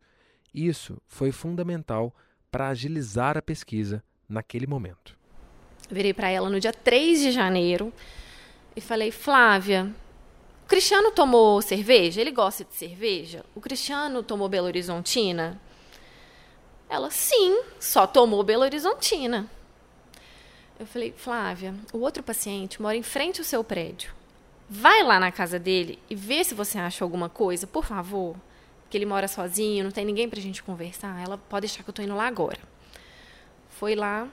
Isso 0.53 1.01
foi 1.07 1.31
fundamental 1.31 2.13
para 2.51 2.69
agilizar 2.69 3.37
a 3.37 3.41
pesquisa 3.41 4.03
naquele 4.27 4.67
momento. 4.67 5.17
Virei 5.89 6.13
para 6.13 6.29
ela 6.29 6.49
no 6.49 6.59
dia 6.59 6.73
3 6.73 7.21
de 7.21 7.31
janeiro 7.31 7.91
e 8.75 8.81
falei: 8.81 9.11
Flávia, 9.11 9.93
o 10.63 10.67
Cristiano 10.67 11.11
tomou 11.11 11.61
cerveja? 11.61 12.21
Ele 12.21 12.31
gosta 12.31 12.63
de 12.63 12.73
cerveja? 12.73 13.43
O 13.55 13.61
Cristiano 13.61 14.23
tomou 14.23 14.47
Belo 14.47 14.67
Horizontina? 14.67 15.59
Ela, 16.89 17.09
sim, 17.09 17.61
só 17.79 18.05
tomou 18.05 18.43
Belo 18.43 18.63
Horizontina. 18.63 19.49
Eu 20.81 20.87
falei, 20.87 21.13
Flávia, 21.15 21.75
o 21.93 21.99
outro 21.99 22.23
paciente 22.23 22.81
mora 22.81 22.97
em 22.97 23.03
frente 23.03 23.39
ao 23.39 23.45
seu 23.45 23.63
prédio. 23.63 24.11
Vai 24.67 25.03
lá 25.03 25.19
na 25.19 25.31
casa 25.31 25.59
dele 25.59 25.99
e 26.09 26.15
vê 26.15 26.43
se 26.43 26.55
você 26.55 26.79
acha 26.79 27.05
alguma 27.05 27.29
coisa, 27.29 27.67
por 27.67 27.85
favor. 27.85 28.35
Que 28.89 28.97
ele 28.97 29.05
mora 29.05 29.27
sozinho, 29.27 29.83
não 29.83 29.91
tem 29.91 30.03
ninguém 30.03 30.27
pra 30.27 30.41
gente 30.41 30.63
conversar. 30.63 31.21
Ela 31.23 31.37
pode 31.37 31.67
deixar 31.67 31.83
que 31.83 31.89
eu 31.91 31.93
tô 31.93 32.01
indo 32.01 32.15
lá 32.15 32.25
agora. 32.25 32.57
Foi 33.69 33.93
lá, 33.93 34.27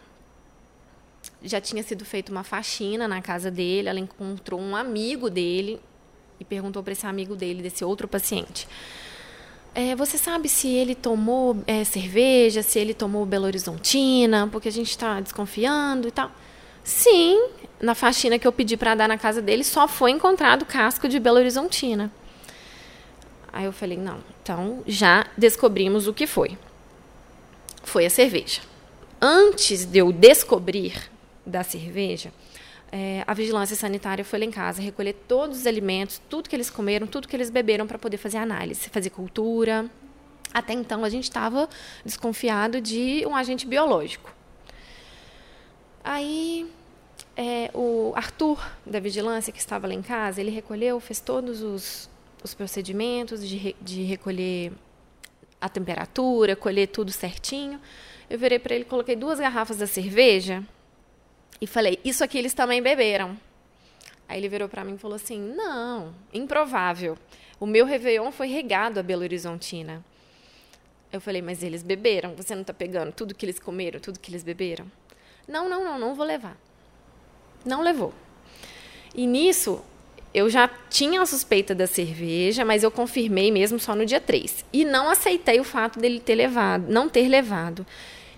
já 1.43 1.61
tinha 1.61 1.83
sido 1.83 2.03
feita 2.07 2.33
uma 2.33 2.43
faxina 2.43 3.07
na 3.07 3.21
casa 3.21 3.51
dele, 3.51 3.91
ela 3.91 4.01
encontrou 4.01 4.59
um 4.59 4.75
amigo 4.75 5.29
dele 5.29 5.79
e 6.41 6.47
perguntou 6.47 6.83
para 6.83 6.95
esse 6.95 7.07
amigo 7.07 7.37
dele, 7.37 7.61
desse 7.61 7.85
outro 7.85 8.09
paciente. 8.09 8.67
É, 9.81 9.95
você 9.95 10.19
sabe 10.19 10.49
se 10.49 10.67
ele 10.67 10.93
tomou 10.93 11.57
é, 11.65 11.85
cerveja, 11.85 12.65
se 12.65 12.81
ele 12.81 12.93
tomou 12.93 13.25
Belo 13.25 13.45
Horizontina, 13.45 14.49
porque 14.51 14.67
a 14.67 14.73
gente 14.73 14.91
está 14.91 15.21
desconfiando 15.21 16.09
e 16.09 16.11
tal. 16.11 16.33
Sim, 16.83 17.51
na 17.81 17.95
faxina 17.95 18.41
que 18.41 18.47
eu 18.49 18.51
pedi 18.51 18.77
para 18.77 18.97
dar 18.97 19.07
na 19.07 19.17
casa 19.17 19.41
dele, 19.41 19.63
só 19.63 19.87
foi 19.87 20.11
encontrado 20.11 20.67
casco 20.67 21.09
de 21.09 21.21
Belo 21.21 21.37
Horizontina. 21.37 22.11
Aí 23.53 23.67
eu 23.67 23.73
falei, 23.73 23.97
não, 23.97 24.19
então 24.43 24.83
já 24.85 25.25
descobrimos 25.37 26.09
o 26.09 26.13
que 26.13 26.27
foi. 26.27 26.59
Foi 27.85 28.05
a 28.05 28.11
cerveja. 28.11 28.63
Antes 29.23 29.85
de 29.85 29.99
eu 30.01 30.11
descobrir 30.11 31.09
da 31.47 31.63
cerveja, 31.63 32.33
é, 32.91 33.23
a 33.27 33.35
vigilância 33.35 33.77
sanitária 33.77 34.25
foi 34.25 34.39
lá 34.39 34.45
em 34.47 34.51
casa 34.51 34.81
recolher 34.81 35.13
todos 35.13 35.59
os 35.59 35.67
alimentos, 35.67 36.21
tudo 36.29 36.49
que 36.49 36.57
eles 36.57 36.71
comeram, 36.71 37.07
tudo 37.07 37.29
que 37.29 37.37
eles 37.37 37.51
beberam 37.51 37.87
para 37.87 37.99
poder 37.99 38.17
fazer 38.17 38.39
análise, 38.39 38.89
fazer 38.89 39.11
cultura. 39.11 39.91
Até 40.53 40.73
então 40.73 41.05
a 41.05 41.11
gente 41.11 41.25
estava 41.25 41.69
desconfiado 42.05 42.81
de 42.81 43.25
um 43.27 43.37
agente 43.37 43.67
biológico. 43.67 44.35
Aí 46.03 46.67
é, 47.37 47.71
o 47.75 48.13
Arthur 48.17 48.59
da 48.87 48.99
vigilância 48.99 49.53
que 49.53 49.59
estava 49.59 49.87
lá 49.87 49.93
em 49.93 50.01
casa, 50.03 50.41
ele 50.41 50.51
recolheu, 50.51 50.99
fez 50.99 51.21
todos 51.21 51.61
os, 51.63 52.09
os 52.43 52.55
procedimentos 52.55 53.47
de, 53.47 53.77
de 53.83 54.03
recolher 54.05 54.73
a 55.61 55.69
temperatura, 55.69 56.57
colher 56.57 56.87
tudo 56.87 57.13
certinho. 57.13 57.79
Eu 58.31 58.39
virei 58.39 58.59
para 58.59 58.75
ele, 58.75 58.85
coloquei 58.85 59.15
duas 59.15 59.39
garrafas 59.39 59.77
da 59.77 59.87
cerveja 59.87 60.65
e 61.61 61.67
falei: 61.67 61.99
Isso 62.05 62.23
aqui 62.23 62.39
eles 62.39 62.55
também 62.55 62.83
beberam. 62.83 63.37
Aí 64.29 64.39
ele 64.39 64.49
virou 64.49 64.69
para 64.69 64.85
mim 64.85 64.95
e 64.95 64.99
falou 64.99 65.17
assim: 65.17 65.39
Não, 65.39 66.15
improvável. 66.33 67.17
O 67.61 67.67
meu 67.67 67.85
Réveillon 67.85 68.31
foi 68.31 68.49
regado 68.49 69.01
a 69.01 69.03
Belo 69.03 69.23
Horizontina. 69.23 70.05
Eu 71.13 71.21
falei: 71.21 71.43
Mas 71.43 71.63
eles 71.63 71.83
beberam. 71.83 72.35
Você 72.37 72.55
não 72.55 72.63
está 72.63 72.75
pegando 72.75 73.13
tudo 73.13 73.35
que 73.35 73.45
eles 73.45 73.59
comeram, 73.59 73.99
tudo 74.01 74.19
que 74.19 74.31
eles 74.31 74.43
beberam? 74.43 74.87
Não, 75.47 75.69
não, 75.69 75.85
não, 75.85 75.99
não 75.99 76.15
vou 76.15 76.27
levar. 76.27 76.57
Não 77.65 77.83
levou. 77.83 78.13
E 79.15 79.27
nisso, 79.27 79.83
eu 80.33 80.51
já 80.51 80.69
tinha 80.91 81.23
a 81.23 81.27
suspeita 81.27 81.75
da 81.75 81.87
cerveja, 81.87 82.65
mas 82.65 82.83
eu 82.83 82.91
confirmei 82.91 83.51
mesmo 83.51 83.79
só 83.79 83.95
no 83.95 84.05
dia 84.05 84.21
3. 84.21 84.65
E 84.73 84.85
não 84.85 85.09
aceitei 85.09 85.59
o 85.59 85.65
fato 85.65 85.99
dele 85.99 86.21
ter 86.21 86.35
levado, 86.35 86.87
não 86.89 87.09
ter 87.09 87.29
levado. 87.29 87.87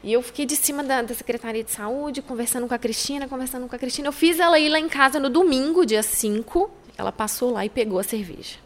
E 0.02 0.12
eu 0.12 0.22
fiquei 0.22 0.46
de 0.46 0.56
cima 0.56 0.82
da, 0.82 1.02
da, 1.02 1.14
Secretaria 1.14 1.62
de 1.62 1.70
Saúde, 1.70 2.22
conversando 2.22 2.66
com 2.66 2.72
a 2.72 2.78
Cristina, 2.78 3.28
conversando 3.28 3.68
com 3.68 3.76
a 3.76 3.78
Cristina. 3.78 4.08
Eu 4.08 4.12
fiz 4.12 4.40
ela 4.40 4.58
ir 4.58 4.70
lá 4.70 4.78
em 4.78 4.88
casa 4.88 5.20
no 5.20 5.28
domingo, 5.28 5.84
dia 5.84 6.02
5. 6.02 6.70
Ela 6.96 7.12
passou 7.12 7.52
lá 7.52 7.64
e 7.66 7.68
pegou 7.68 7.98
a 7.98 8.02
cerveja. 8.02 8.56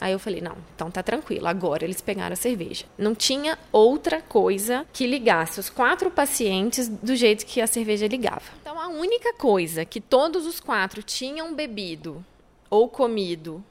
Aí 0.00 0.12
eu 0.12 0.18
falei, 0.18 0.40
não, 0.40 0.56
então 0.74 0.90
tá 0.90 1.02
tranquilo, 1.02 1.48
agora 1.48 1.84
eles 1.84 2.00
pegaram 2.00 2.32
a 2.32 2.36
cerveja. 2.36 2.84
Não 2.96 3.14
tinha 3.14 3.58
outra 3.72 4.20
coisa 4.20 4.86
que 4.92 5.06
ligasse 5.06 5.58
os 5.58 5.68
quatro 5.68 6.10
pacientes 6.10 6.86
do 6.88 7.16
jeito 7.16 7.44
que 7.44 7.60
a 7.60 7.66
cerveja 7.66 8.06
ligava. 8.06 8.42
Então 8.60 8.78
a 8.78 8.88
única 8.88 9.34
coisa 9.34 9.84
que 9.84 10.00
todos 10.00 10.46
os 10.46 10.60
quatro 10.60 11.02
tinham 11.02 11.52
bebido 11.52 12.24
ou 12.70 12.88
comido 12.88 13.64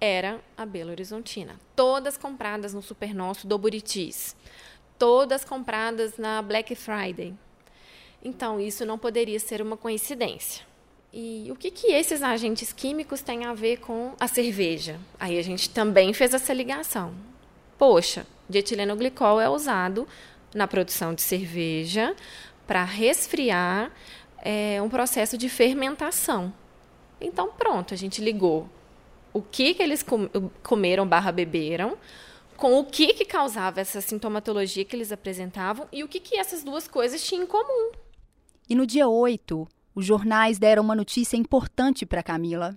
era 0.00 0.38
a 0.56 0.66
Belo 0.66 0.90
Horizontina. 0.90 1.58
Todas 1.74 2.18
compradas 2.18 2.74
no 2.74 2.82
Super 2.82 3.14
Nosso 3.14 3.46
do 3.46 3.56
Buritis 3.56 4.36
todas 4.98 5.44
compradas 5.44 6.16
na 6.18 6.42
Black 6.42 6.74
Friday. 6.74 7.34
Então, 8.22 8.60
isso 8.60 8.84
não 8.84 8.98
poderia 8.98 9.38
ser 9.38 9.62
uma 9.62 9.76
coincidência. 9.76 10.66
E 11.12 11.48
o 11.50 11.56
que, 11.56 11.70
que 11.70 11.92
esses 11.92 12.22
agentes 12.22 12.72
químicos 12.72 13.22
têm 13.22 13.46
a 13.46 13.54
ver 13.54 13.78
com 13.78 14.12
a 14.20 14.28
cerveja? 14.28 14.98
Aí 15.18 15.38
a 15.38 15.42
gente 15.42 15.70
também 15.70 16.12
fez 16.12 16.34
essa 16.34 16.52
ligação. 16.52 17.14
Poxa, 17.78 18.26
dietilenoglicol 18.48 19.40
é 19.40 19.48
usado 19.48 20.06
na 20.54 20.66
produção 20.66 21.14
de 21.14 21.22
cerveja 21.22 22.14
para 22.66 22.84
resfriar 22.84 23.90
é, 24.42 24.82
um 24.82 24.88
processo 24.88 25.38
de 25.38 25.48
fermentação. 25.48 26.52
Então, 27.20 27.48
pronto, 27.48 27.94
a 27.94 27.96
gente 27.96 28.22
ligou 28.22 28.68
o 29.32 29.42
que, 29.42 29.74
que 29.74 29.82
eles 29.82 30.04
comeram 30.62 31.06
barra 31.06 31.30
beberam 31.30 31.96
com 32.58 32.76
o 32.76 32.84
que, 32.84 33.14
que 33.14 33.24
causava 33.24 33.80
essa 33.80 34.00
sintomatologia 34.00 34.84
que 34.84 34.96
eles 34.96 35.12
apresentavam 35.12 35.86
e 35.92 36.02
o 36.02 36.08
que, 36.08 36.18
que 36.18 36.36
essas 36.36 36.64
duas 36.64 36.88
coisas 36.88 37.24
tinham 37.24 37.44
em 37.44 37.46
comum. 37.46 37.92
E 38.68 38.74
no 38.74 38.84
dia 38.84 39.08
8, 39.08 39.66
os 39.94 40.04
jornais 40.04 40.58
deram 40.58 40.82
uma 40.82 40.96
notícia 40.96 41.36
importante 41.36 42.04
para 42.04 42.20
Camila. 42.20 42.76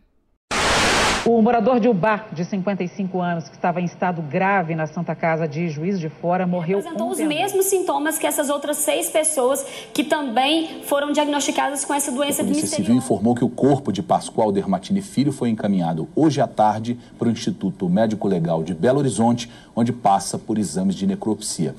O 1.24 1.40
morador 1.40 1.80
de 1.80 1.88
Ubá, 1.88 2.26
de 2.32 2.44
55 2.44 3.22
anos, 3.22 3.48
que 3.48 3.56
estava 3.56 3.80
em 3.80 3.86
estado 3.86 4.24
grave 4.24 4.74
na 4.74 4.88
Santa 4.88 5.14
Casa 5.14 5.48
de 5.48 5.70
Juiz 5.70 6.00
de 6.00 6.10
Fora, 6.10 6.48
morreu 6.48 6.80
Apresentou 6.80 7.12
os 7.12 7.20
mesmos 7.20 7.68
sintomas 7.68 8.18
que 8.18 8.26
essas 8.26 8.50
outras 8.50 8.78
seis 8.78 9.08
pessoas 9.08 9.64
que 9.94 10.04
também 10.04 10.82
foram 10.84 11.12
diagnosticadas 11.12 11.86
com 11.86 11.94
essa 11.94 12.12
doença 12.12 12.42
A 12.42 12.46
Polícia 12.46 12.68
Civil 12.68 12.96
informou 12.96 13.36
que 13.36 13.46
o 13.46 13.50
corpo 13.50 13.92
de 13.92 14.02
Pascoal 14.02 14.52
Dermatini 14.52 15.02
Filho 15.02 15.32
foi 15.32 15.50
encaminhado 15.50 16.10
hoje 16.16 16.42
à 16.42 16.48
tarde 16.48 16.98
para 17.20 17.28
o 17.28 17.32
Instituto 17.32 17.88
Médico 17.88 18.28
Legal 18.28 18.64
de 18.64 18.74
Belo 18.74 18.98
Horizonte, 18.98 19.48
onde 19.76 19.94
passa 19.94 20.40
por 20.40 20.58
exames 20.58 20.96
de 20.96 21.06
necropsia. 21.06 21.76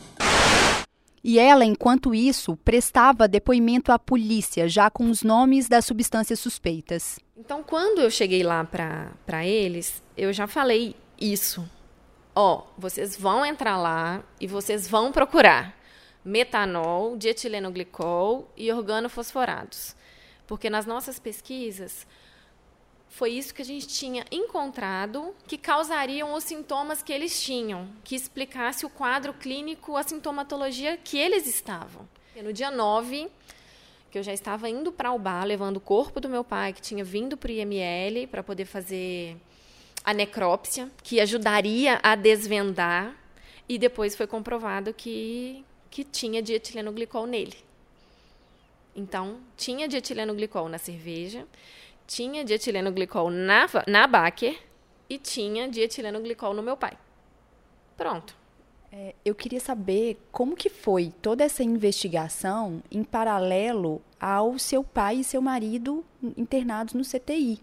E 1.25 1.39
ela, 1.39 1.65
enquanto 1.65 2.15
isso, 2.15 2.57
prestava 2.57 3.29
depoimento 3.29 3.93
à 3.93 3.99
polícia, 3.99 4.69
já 4.69 4.91
com 4.91 5.09
os 5.09 5.23
nomes 5.23 5.69
das 5.69 5.85
substâncias 5.85 6.41
suspeitas. 6.41 7.19
Então, 7.37 7.63
quando 7.63 8.01
eu 8.01 8.11
cheguei 8.11 8.43
lá 8.43 8.65
para 8.65 9.47
eles, 9.47 10.03
eu 10.17 10.33
já 10.33 10.47
falei 10.47 10.97
isso. 11.21 11.69
Ó, 12.35 12.59
oh, 12.59 12.81
vocês 12.81 13.17
vão 13.17 13.47
entrar 13.47 13.77
lá 13.77 14.23
e 14.41 14.47
vocês 14.47 14.89
vão 14.89 15.13
procurar 15.13 15.77
metanol, 16.25 17.17
dietilenoglicol 17.17 18.51
e 18.57 18.73
organofosforados. 18.73 19.95
Porque 20.47 20.71
nas 20.71 20.87
nossas 20.87 21.19
pesquisas, 21.19 22.07
foi 23.13 23.33
isso 23.33 23.55
que 23.55 23.61
a 23.61 23.65
gente 23.65 23.87
tinha 23.87 24.25
encontrado 24.33 25.35
que 25.47 25.59
causariam 25.59 26.33
os 26.33 26.45
sintomas 26.45 27.03
que 27.03 27.13
eles 27.13 27.43
tinham, 27.43 27.87
que 28.03 28.17
explicasse 28.17 28.87
o 28.87 28.91
quadro 28.91 29.35
clínico, 29.35 29.99
a 29.99 30.03
sintomatologia 30.03 30.97
que 30.97 31.19
eles 31.19 31.47
estavam. 31.47 32.09
E 32.35 32.41
no 32.41 32.55
dia 32.55 32.71
9, 32.71 33.29
que 34.11 34.19
eu 34.19 34.23
já 34.23 34.33
estava 34.33 34.67
indo 34.67 34.91
para 34.91 35.13
o 35.13 35.19
bar, 35.19 35.45
levando 35.45 35.77
o 35.77 35.81
corpo 35.81 36.21
do 36.21 36.29
meu 36.29 36.43
pai, 36.43 36.73
que 36.73 36.81
tinha 36.81 37.05
vindo 37.05 37.37
para 37.37 37.51
o 37.51 37.53
IML, 37.53 38.27
para 38.29 38.43
poder 38.43 38.65
fazer 38.65 39.37
a 40.03 40.15
necrópsia, 40.15 40.91
que 41.03 41.21
ajudaria 41.21 42.01
a 42.03 42.15
desvendar, 42.15 43.15
e 43.69 43.79
depois 43.79 44.17
foi 44.17 44.27
comprovado 44.27 44.95
que, 44.95 45.63
que 45.91 46.03
tinha 46.03 46.41
dietilenoglicol 46.41 47.27
nele. 47.27 47.59
Então, 48.97 49.39
tinha 49.55 49.87
dietilenoglicol 49.87 50.67
na 50.71 50.79
cerveja, 50.79 51.47
tinha 52.13 52.45
dietilenoglicol 52.45 53.31
na, 53.31 53.67
na 53.87 54.07
Baker 54.07 54.59
e 55.09 55.19
tinha 55.19 55.67
dietilenoglicol 55.69 56.53
no 56.53 56.63
meu 56.63 56.77
pai. 56.77 56.93
Pronto. 57.97 58.37
É, 58.91 59.15
eu 59.25 59.35
queria 59.35 59.61
saber 59.61 60.19
como 60.31 60.55
que 60.55 60.69
foi 60.69 61.11
toda 61.23 61.43
essa 61.43 61.63
investigação 61.63 62.83
em 62.91 63.03
paralelo 63.03 64.03
ao 64.21 64.59
seu 64.59 64.85
pai 64.85 65.17
e 65.17 65.25
seu 65.25 65.41
marido 65.41 66.05
internados 66.37 66.93
no 66.93 67.03
CTI. 67.03 67.59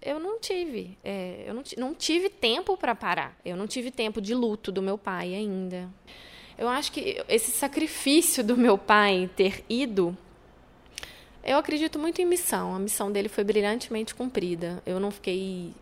Eu 0.00 0.18
não 0.18 0.40
tive, 0.40 0.98
é, 1.04 1.44
eu 1.46 1.54
não, 1.54 1.62
não 1.78 1.94
tive 1.94 2.28
tempo 2.28 2.76
para 2.76 2.96
parar. 2.96 3.38
Eu 3.44 3.56
não 3.56 3.68
tive 3.68 3.92
tempo 3.92 4.20
de 4.20 4.34
luto 4.34 4.72
do 4.72 4.82
meu 4.82 4.98
pai 4.98 5.32
ainda. 5.32 5.88
Eu 6.58 6.68
acho 6.68 6.90
que 6.90 7.22
esse 7.28 7.52
sacrifício 7.52 8.42
do 8.42 8.56
meu 8.56 8.76
pai 8.76 9.30
ter 9.36 9.64
ido 9.68 10.16
eu 11.44 11.58
acredito 11.58 11.98
muito 11.98 12.20
em 12.20 12.24
missão. 12.24 12.74
A 12.74 12.78
missão 12.78 13.10
dele 13.10 13.28
foi 13.28 13.44
brilhantemente 13.44 14.14
cumprida. 14.14 14.82
Eu 14.86 15.00
não 15.00 15.10
fiquei 15.10 15.72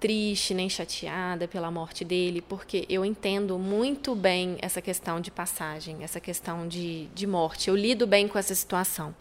triste 0.00 0.54
nem 0.54 0.68
chateada 0.68 1.46
pela 1.46 1.70
morte 1.70 2.04
dele, 2.04 2.40
porque 2.40 2.86
eu 2.88 3.04
entendo 3.04 3.58
muito 3.58 4.14
bem 4.14 4.56
essa 4.62 4.80
questão 4.80 5.20
de 5.20 5.30
passagem, 5.30 5.98
essa 6.02 6.18
questão 6.18 6.66
de, 6.66 7.06
de 7.14 7.26
morte. 7.26 7.68
Eu 7.68 7.76
lido 7.76 8.06
bem 8.06 8.26
com 8.26 8.38
essa 8.38 8.54
situação. 8.54 9.14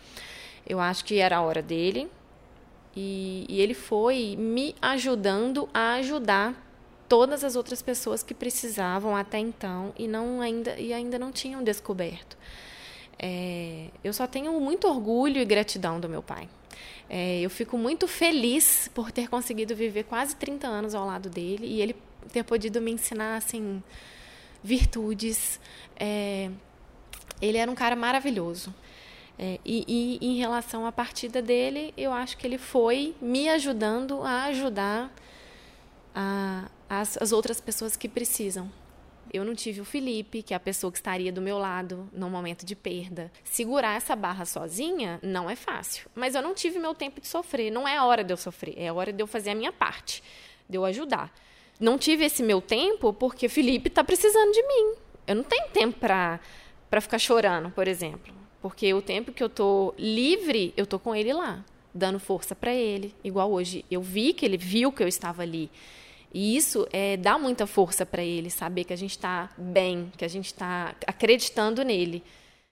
Eu 0.65 0.79
acho 0.79 1.03
que 1.03 1.19
era 1.19 1.37
a 1.37 1.41
hora 1.41 1.61
dele 1.61 2.09
e, 2.95 3.45
e 3.49 3.61
ele 3.61 3.73
foi 3.73 4.35
me 4.37 4.73
ajudando 4.81 5.69
a 5.73 5.95
ajudar 5.95 6.65
todas 7.09 7.43
as 7.43 7.55
outras 7.55 7.81
pessoas 7.81 8.23
que 8.23 8.33
precisavam 8.33 9.15
até 9.15 9.39
então 9.39 9.93
e 9.97 10.07
não 10.07 10.41
ainda 10.41 10.79
e 10.79 10.93
ainda 10.93 11.19
não 11.19 11.31
tinham 11.31 11.63
descoberto. 11.63 12.37
É, 13.21 13.87
eu 14.01 14.13
só 14.13 14.25
tenho 14.25 14.57
muito 14.61 14.87
orgulho 14.87 15.41
e 15.41 15.45
gratidão 15.45 15.99
do 15.99 16.07
meu 16.07 16.23
pai. 16.23 16.47
É, 17.09 17.41
eu 17.41 17.49
fico 17.49 17.77
muito 17.77 18.07
feliz 18.07 18.89
por 18.93 19.11
ter 19.11 19.27
conseguido 19.27 19.75
viver 19.75 20.03
quase 20.03 20.35
30 20.35 20.67
anos 20.67 20.95
ao 20.95 21.05
lado 21.05 21.29
dele 21.29 21.67
e 21.67 21.81
ele 21.81 21.95
ter 22.31 22.43
podido 22.43 22.79
me 22.79 22.91
ensinar 22.91 23.35
assim 23.35 23.83
virtudes. 24.63 25.59
É, 25.99 26.49
ele 27.41 27.57
era 27.57 27.69
um 27.69 27.75
cara 27.75 27.95
maravilhoso. 27.95 28.73
É, 29.37 29.59
e, 29.65 30.19
e, 30.21 30.25
em 30.25 30.37
relação 30.37 30.85
à 30.85 30.91
partida 30.91 31.41
dele, 31.41 31.93
eu 31.97 32.11
acho 32.11 32.37
que 32.37 32.45
ele 32.45 32.57
foi 32.57 33.15
me 33.21 33.47
ajudando 33.49 34.21
a 34.21 34.43
ajudar 34.45 35.11
a, 36.13 36.69
as, 36.89 37.17
as 37.17 37.31
outras 37.31 37.61
pessoas 37.61 37.95
que 37.95 38.09
precisam. 38.09 38.69
Eu 39.31 39.45
não 39.45 39.53
tive 39.53 39.81
o 39.81 39.85
Felipe, 39.85 40.41
que 40.41 40.53
é 40.53 40.57
a 40.57 40.59
pessoa 40.59 40.91
que 40.91 40.97
estaria 40.97 41.31
do 41.31 41.41
meu 41.41 41.57
lado 41.57 42.09
no 42.11 42.29
momento 42.29 42.65
de 42.65 42.75
perda. 42.75 43.31
Segurar 43.43 43.95
essa 43.95 44.15
barra 44.15 44.45
sozinha 44.45 45.19
não 45.21 45.49
é 45.49 45.55
fácil. 45.55 46.09
Mas 46.15 46.35
eu 46.35 46.41
não 46.41 46.53
tive 46.53 46.79
meu 46.79 46.95
tempo 46.95 47.21
de 47.21 47.27
sofrer. 47.27 47.71
Não 47.71 47.87
é 47.87 48.01
hora 48.01 48.23
de 48.23 48.33
eu 48.33 48.37
sofrer, 48.37 48.73
é 48.77 48.91
hora 48.91 49.13
de 49.13 49.21
eu 49.21 49.27
fazer 49.27 49.51
a 49.51 49.55
minha 49.55 49.71
parte, 49.71 50.23
de 50.67 50.77
eu 50.77 50.85
ajudar. 50.85 51.33
Não 51.79 51.97
tive 51.97 52.25
esse 52.25 52.43
meu 52.43 52.61
tempo 52.61 53.13
porque 53.13 53.45
o 53.45 53.49
Felipe 53.49 53.87
está 53.87 54.03
precisando 54.03 54.51
de 54.51 54.61
mim. 54.63 54.93
Eu 55.25 55.35
não 55.35 55.43
tenho 55.43 55.69
tempo 55.69 55.99
para 55.99 56.39
ficar 57.01 57.19
chorando, 57.19 57.69
por 57.71 57.87
exemplo. 57.87 58.33
Porque 58.61 58.93
o 58.93 59.01
tempo 59.01 59.31
que 59.31 59.41
eu 59.43 59.47
tô 59.47 59.93
livre, 59.97 60.73
eu 60.75 60.85
tô 60.85 60.99
com 60.99 61.15
ele 61.15 61.31
lá, 61.31 61.63
dando 61.93 62.19
força 62.19 62.53
para 62.53 62.73
ele. 62.73 63.15
Igual 63.23 63.49
hoje, 63.49 63.85
eu 63.89 64.01
vi 64.01 64.33
que 64.33 64.45
ele 64.45 64.57
viu 64.57 64.91
que 64.91 65.01
eu 65.01 65.07
estava 65.07 65.43
ali. 65.43 65.71
E 66.33 66.55
isso 66.55 66.87
é, 66.91 67.17
dá 67.17 67.37
muita 67.37 67.65
força 67.65 68.05
para 68.05 68.23
ele, 68.23 68.49
saber 68.49 68.83
que 68.83 68.93
a 68.93 68.97
gente 68.97 69.11
está 69.11 69.49
bem, 69.57 70.11
que 70.17 70.23
a 70.23 70.27
gente 70.27 70.45
está 70.45 70.95
acreditando 71.07 71.83
nele. 71.83 72.23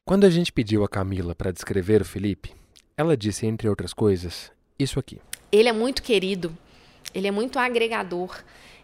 Quando 0.06 0.26
a 0.26 0.30
gente 0.30 0.52
pediu 0.52 0.84
a 0.84 0.90
Camila 0.90 1.34
para 1.34 1.52
descrever 1.52 2.02
o 2.02 2.06
Felipe, 2.06 2.54
ela 2.96 3.18
disse, 3.18 3.46
entre 3.46 3.68
outras 3.68 3.94
coisas, 3.94 4.52
isso 4.78 5.00
aqui. 5.00 5.20
Ele 5.52 5.70
é 5.70 5.74
muito 5.74 6.04
querido, 6.04 6.56
ele 7.14 7.28
é 7.28 7.32
muito 7.32 7.58
agregador, 7.58 8.44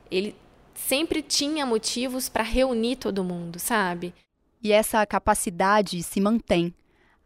ele 0.10 0.36
sempre 0.74 1.22
tinha 1.22 1.66
motivos 1.66 2.28
para 2.28 2.44
reunir 2.44 2.96
todo 2.96 3.24
mundo, 3.24 3.60
sabe? 3.60 4.14
E 4.62 4.72
essa 4.72 5.06
capacidade 5.06 6.02
se 6.04 6.20
mantém. 6.20 6.74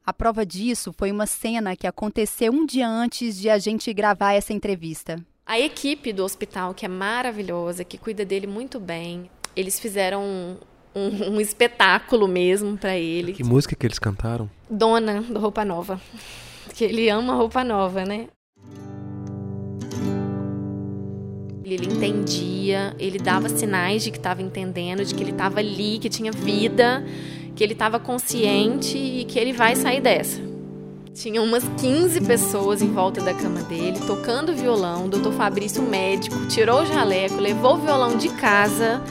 A 0.06 0.14
prova 0.14 0.46
disso 0.46 0.94
foi 0.98 1.12
uma 1.12 1.26
cena 1.26 1.76
que 1.76 1.86
aconteceu 1.86 2.52
um 2.52 2.66
dia 2.66 2.88
antes 2.88 3.38
de 3.38 3.50
a 3.50 3.58
gente 3.58 3.94
gravar 3.94 4.34
essa 4.34 4.54
entrevista. 4.54 5.24
A 5.48 5.58
equipe 5.58 6.12
do 6.12 6.26
hospital, 6.26 6.74
que 6.74 6.86
é 6.86 6.90
maravilhosa, 6.90 7.86
que 7.86 7.98
cuida 7.98 8.26
dele 8.26 8.46
muito 8.46 8.82
bem, 8.82 9.30
eles 9.56 9.80
fizeram 9.80 10.22
um, 10.22 10.58
um, 10.94 11.40
espetáculo 11.40 12.28
mesmo 12.28 12.78
para 12.78 12.98
ele. 12.98 13.32
Que 13.32 13.46
música 13.46 13.74
que 13.74 13.88
eles 13.88 13.98
cantaram? 13.98 14.50
Dona, 14.70 15.22
do 15.22 15.40
Roupa 15.40 15.64
Nova. 15.64 16.02
Que 16.76 16.84
ele 16.84 17.10
ama 17.10 17.34
roupa 17.34 17.64
nova, 17.64 18.04
né? 18.04 18.28
Ele 21.64 21.86
entendia, 21.86 22.94
ele 23.00 23.18
dava 23.18 23.48
sinais 23.48 24.04
de 24.04 24.12
que 24.12 24.18
estava 24.18 24.42
entendendo, 24.42 25.04
de 25.06 25.16
que 25.16 25.24
ele 25.24 25.32
estava 25.32 25.60
ali, 25.60 25.98
que 25.98 26.10
tinha 26.10 26.32
vida, 26.32 27.06
que 27.56 27.64
ele 27.64 27.74
estava 27.74 28.00
consciente 28.00 28.98
e 28.98 29.24
que 29.24 29.40
ele 29.40 29.54
vai 29.54 29.78
sair 29.78 30.02
dessa. 30.02 30.47
Tinha 31.18 31.42
umas 31.42 31.64
15 31.82 32.22
pessoas 32.22 32.80
em 32.80 32.94
volta 32.94 33.20
da 33.22 33.34
cama 33.34 33.64
dele, 33.64 34.00
tocando 34.06 34.54
violão. 34.54 35.06
O 35.06 35.10
doutor 35.10 35.34
Fabrício, 35.34 35.82
médico, 35.82 36.46
tirou 36.46 36.84
o 36.84 36.86
jaleco, 36.86 37.42
levou 37.42 37.74
o 37.74 37.78
violão 37.78 38.16
de 38.16 38.30
casa 38.30 39.02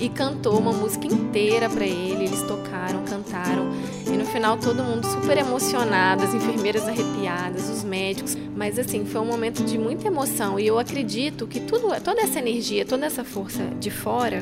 e 0.00 0.08
cantou 0.08 0.58
uma 0.58 0.72
música 0.72 1.06
inteira 1.06 1.68
para 1.68 1.84
ele. 1.84 2.24
Eles 2.24 2.40
tocaram, 2.40 3.04
cantaram. 3.04 3.70
E 4.06 4.16
no 4.16 4.24
final 4.24 4.56
todo 4.56 4.82
mundo 4.82 5.06
super 5.06 5.36
emocionado, 5.36 6.22
as 6.22 6.32
enfermeiras 6.32 6.88
arrepiadas, 6.88 7.68
os 7.68 7.84
médicos. 7.84 8.34
Mas 8.56 8.78
assim, 8.78 9.04
foi 9.04 9.20
um 9.20 9.26
momento 9.26 9.62
de 9.62 9.76
muita 9.76 10.06
emoção 10.06 10.58
e 10.58 10.66
eu 10.66 10.78
acredito 10.78 11.46
que 11.46 11.60
tudo, 11.60 11.88
toda 12.02 12.22
essa 12.22 12.38
energia, 12.38 12.86
toda 12.86 13.04
essa 13.04 13.24
força 13.24 13.62
de 13.78 13.90
fora 13.90 14.40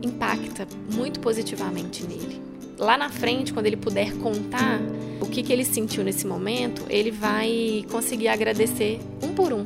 impacta 0.00 0.64
muito 0.94 1.18
positivamente 1.18 2.04
nele. 2.04 2.40
Lá 2.78 2.96
na 2.96 3.10
frente, 3.10 3.52
quando 3.52 3.66
ele 3.66 3.76
puder 3.76 4.12
contar 4.18 4.80
o 5.20 5.26
que, 5.26 5.42
que 5.42 5.52
ele 5.52 5.64
sentiu 5.64 6.02
nesse 6.02 6.26
momento, 6.26 6.84
ele 6.88 7.10
vai 7.10 7.84
conseguir 7.90 8.28
agradecer 8.28 8.98
um 9.22 9.34
por 9.34 9.52
um. 9.52 9.62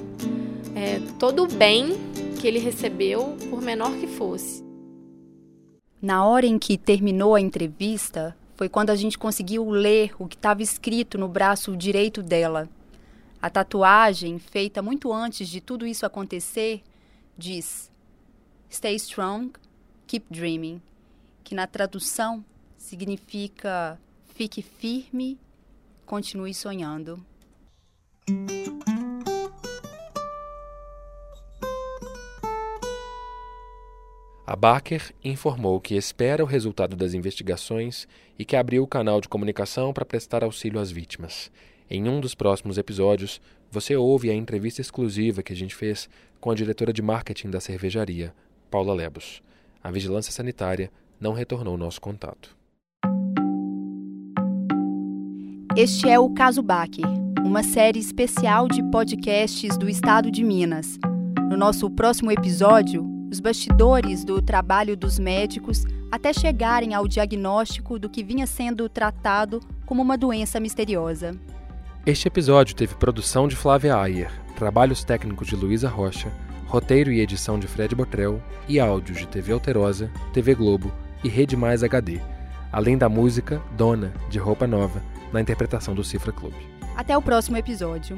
É, 0.75 1.01
todo 1.19 1.45
o 1.45 1.49
bem 1.49 1.95
que 2.41 2.47
ele 2.47 2.59
recebeu, 2.59 3.37
por 3.49 3.63
menor 3.63 3.93
que 3.97 4.07
fosse. 4.07 4.65
Na 6.03 6.25
hora 6.27 6.45
em 6.45 6.59
que 6.59 6.77
terminou 6.77 7.35
a 7.35 7.41
entrevista, 7.41 8.37
foi 8.57 8.69
quando 8.69 8.91
a 8.91 8.97
gente 8.97 9.17
conseguiu 9.17 9.71
ler 9.71 10.13
o 10.19 10.27
que 10.27 10.37
estava 10.37 10.63
escrito 10.63 11.17
no 11.17 11.29
braço 11.29 11.77
direito 11.77 12.23
dela. 12.23 12.69
A 13.41 13.49
tatuagem, 13.49 14.39
feita 14.39 14.83
muito 14.83 15.13
antes 15.13 15.49
de 15.49 15.61
tudo 15.61 15.87
isso 15.87 16.05
acontecer, 16.05 16.83
diz: 17.39 17.91
Stay 18.71 18.97
strong, 18.97 19.53
keep 20.07 20.27
dreaming, 20.31 20.83
que 21.43 21.55
na 21.55 21.67
tradução 21.67 22.45
significa 22.77 23.99
fique 24.35 24.61
firme 24.61 25.39
Continue 26.07 26.53
sonhando. 26.53 27.25
A 34.47 34.55
Baker 34.55 35.13
informou 35.25 35.81
que 35.81 35.95
espera 35.95 36.45
o 36.45 36.47
resultado 36.47 36.95
das 36.95 37.15
investigações 37.15 38.07
e 38.39 38.45
que 38.45 38.55
abriu 38.55 38.83
o 38.83 38.87
canal 38.87 39.21
de 39.21 39.29
comunicação 39.29 39.93
para 39.93 40.05
prestar 40.05 40.45
auxílio 40.45 40.79
às 40.79 40.91
vítimas. 40.91 41.51
Em 41.89 42.09
um 42.09 42.21
dos 42.21 42.35
próximos 42.35 42.77
episódios, 42.77 43.41
você 43.71 43.97
ouve 43.97 44.31
a 44.31 44.35
entrevista 44.35 44.83
exclusiva 44.83 45.43
que 45.43 45.53
a 45.53 45.57
gente 45.57 45.75
fez 45.75 46.09
com 46.41 46.51
a 46.51 46.55
diretora 46.55 46.93
de 46.93 47.01
marketing 47.01 47.51
da 47.51 47.61
cervejaria, 47.61 48.35
Paula 48.71 48.93
Lebos. 48.93 49.43
A 49.83 49.91
vigilância 49.91 50.31
sanitária 50.31 50.91
não 51.19 51.33
retornou 51.33 51.77
nosso 51.79 52.01
contato. 52.01 52.55
Este 55.77 56.09
é 56.09 56.17
o 56.21 56.31
Caso 56.31 56.63
Baker, 56.63 57.05
uma 57.45 57.65
série 57.65 57.99
especial 57.99 58.69
de 58.69 58.81
podcasts 58.91 59.77
do 59.77 59.89
estado 59.89 60.31
de 60.31 60.45
Minas. 60.45 61.01
No 61.51 61.57
nosso 61.57 61.91
próximo 61.91 62.31
episódio, 62.31 63.05
os 63.29 63.41
bastidores 63.41 64.25
do 64.25 64.41
trabalho 64.41 64.97
dos 64.97 65.19
médicos 65.19 65.85
até 66.13 66.33
chegarem 66.33 66.95
ao 66.95 67.09
diagnóstico 67.09 67.99
do 67.99 68.09
que 68.09 68.23
vinha 68.23 68.47
sendo 68.47 68.89
tratado 68.89 69.59
como 69.85 70.01
uma 70.01 70.17
doença 70.17 70.61
misteriosa. 70.61 71.37
Este 72.07 72.29
episódio 72.29 72.77
teve 72.77 72.95
produção 72.95 73.49
de 73.49 73.57
Flávia 73.57 73.97
Ayer, 73.97 74.31
trabalhos 74.55 75.03
técnicos 75.03 75.49
de 75.49 75.57
Luísa 75.57 75.89
Rocha, 75.89 76.31
roteiro 76.69 77.11
e 77.11 77.21
edição 77.21 77.59
de 77.59 77.67
Fred 77.67 77.97
Botrel 77.97 78.41
e 78.69 78.79
áudios 78.79 79.19
de 79.19 79.27
TV 79.27 79.53
Alterosa, 79.53 80.09
TV 80.33 80.55
Globo 80.55 80.93
e 81.25 81.29
Rede 81.29 81.57
Mais 81.57 81.83
HD, 81.83 82.21
além 82.71 82.97
da 82.97 83.09
música 83.09 83.61
Dona, 83.77 84.13
de 84.31 84.39
Roupa 84.39 84.69
Nova, 84.69 85.03
na 85.35 85.41
interpretação 85.41 85.95
do 85.95 86.03
Cifra 86.03 86.33
Club. 86.33 86.55
Até 86.97 87.17
o 87.17 87.21
próximo 87.21 87.57
episódio. 87.57 88.17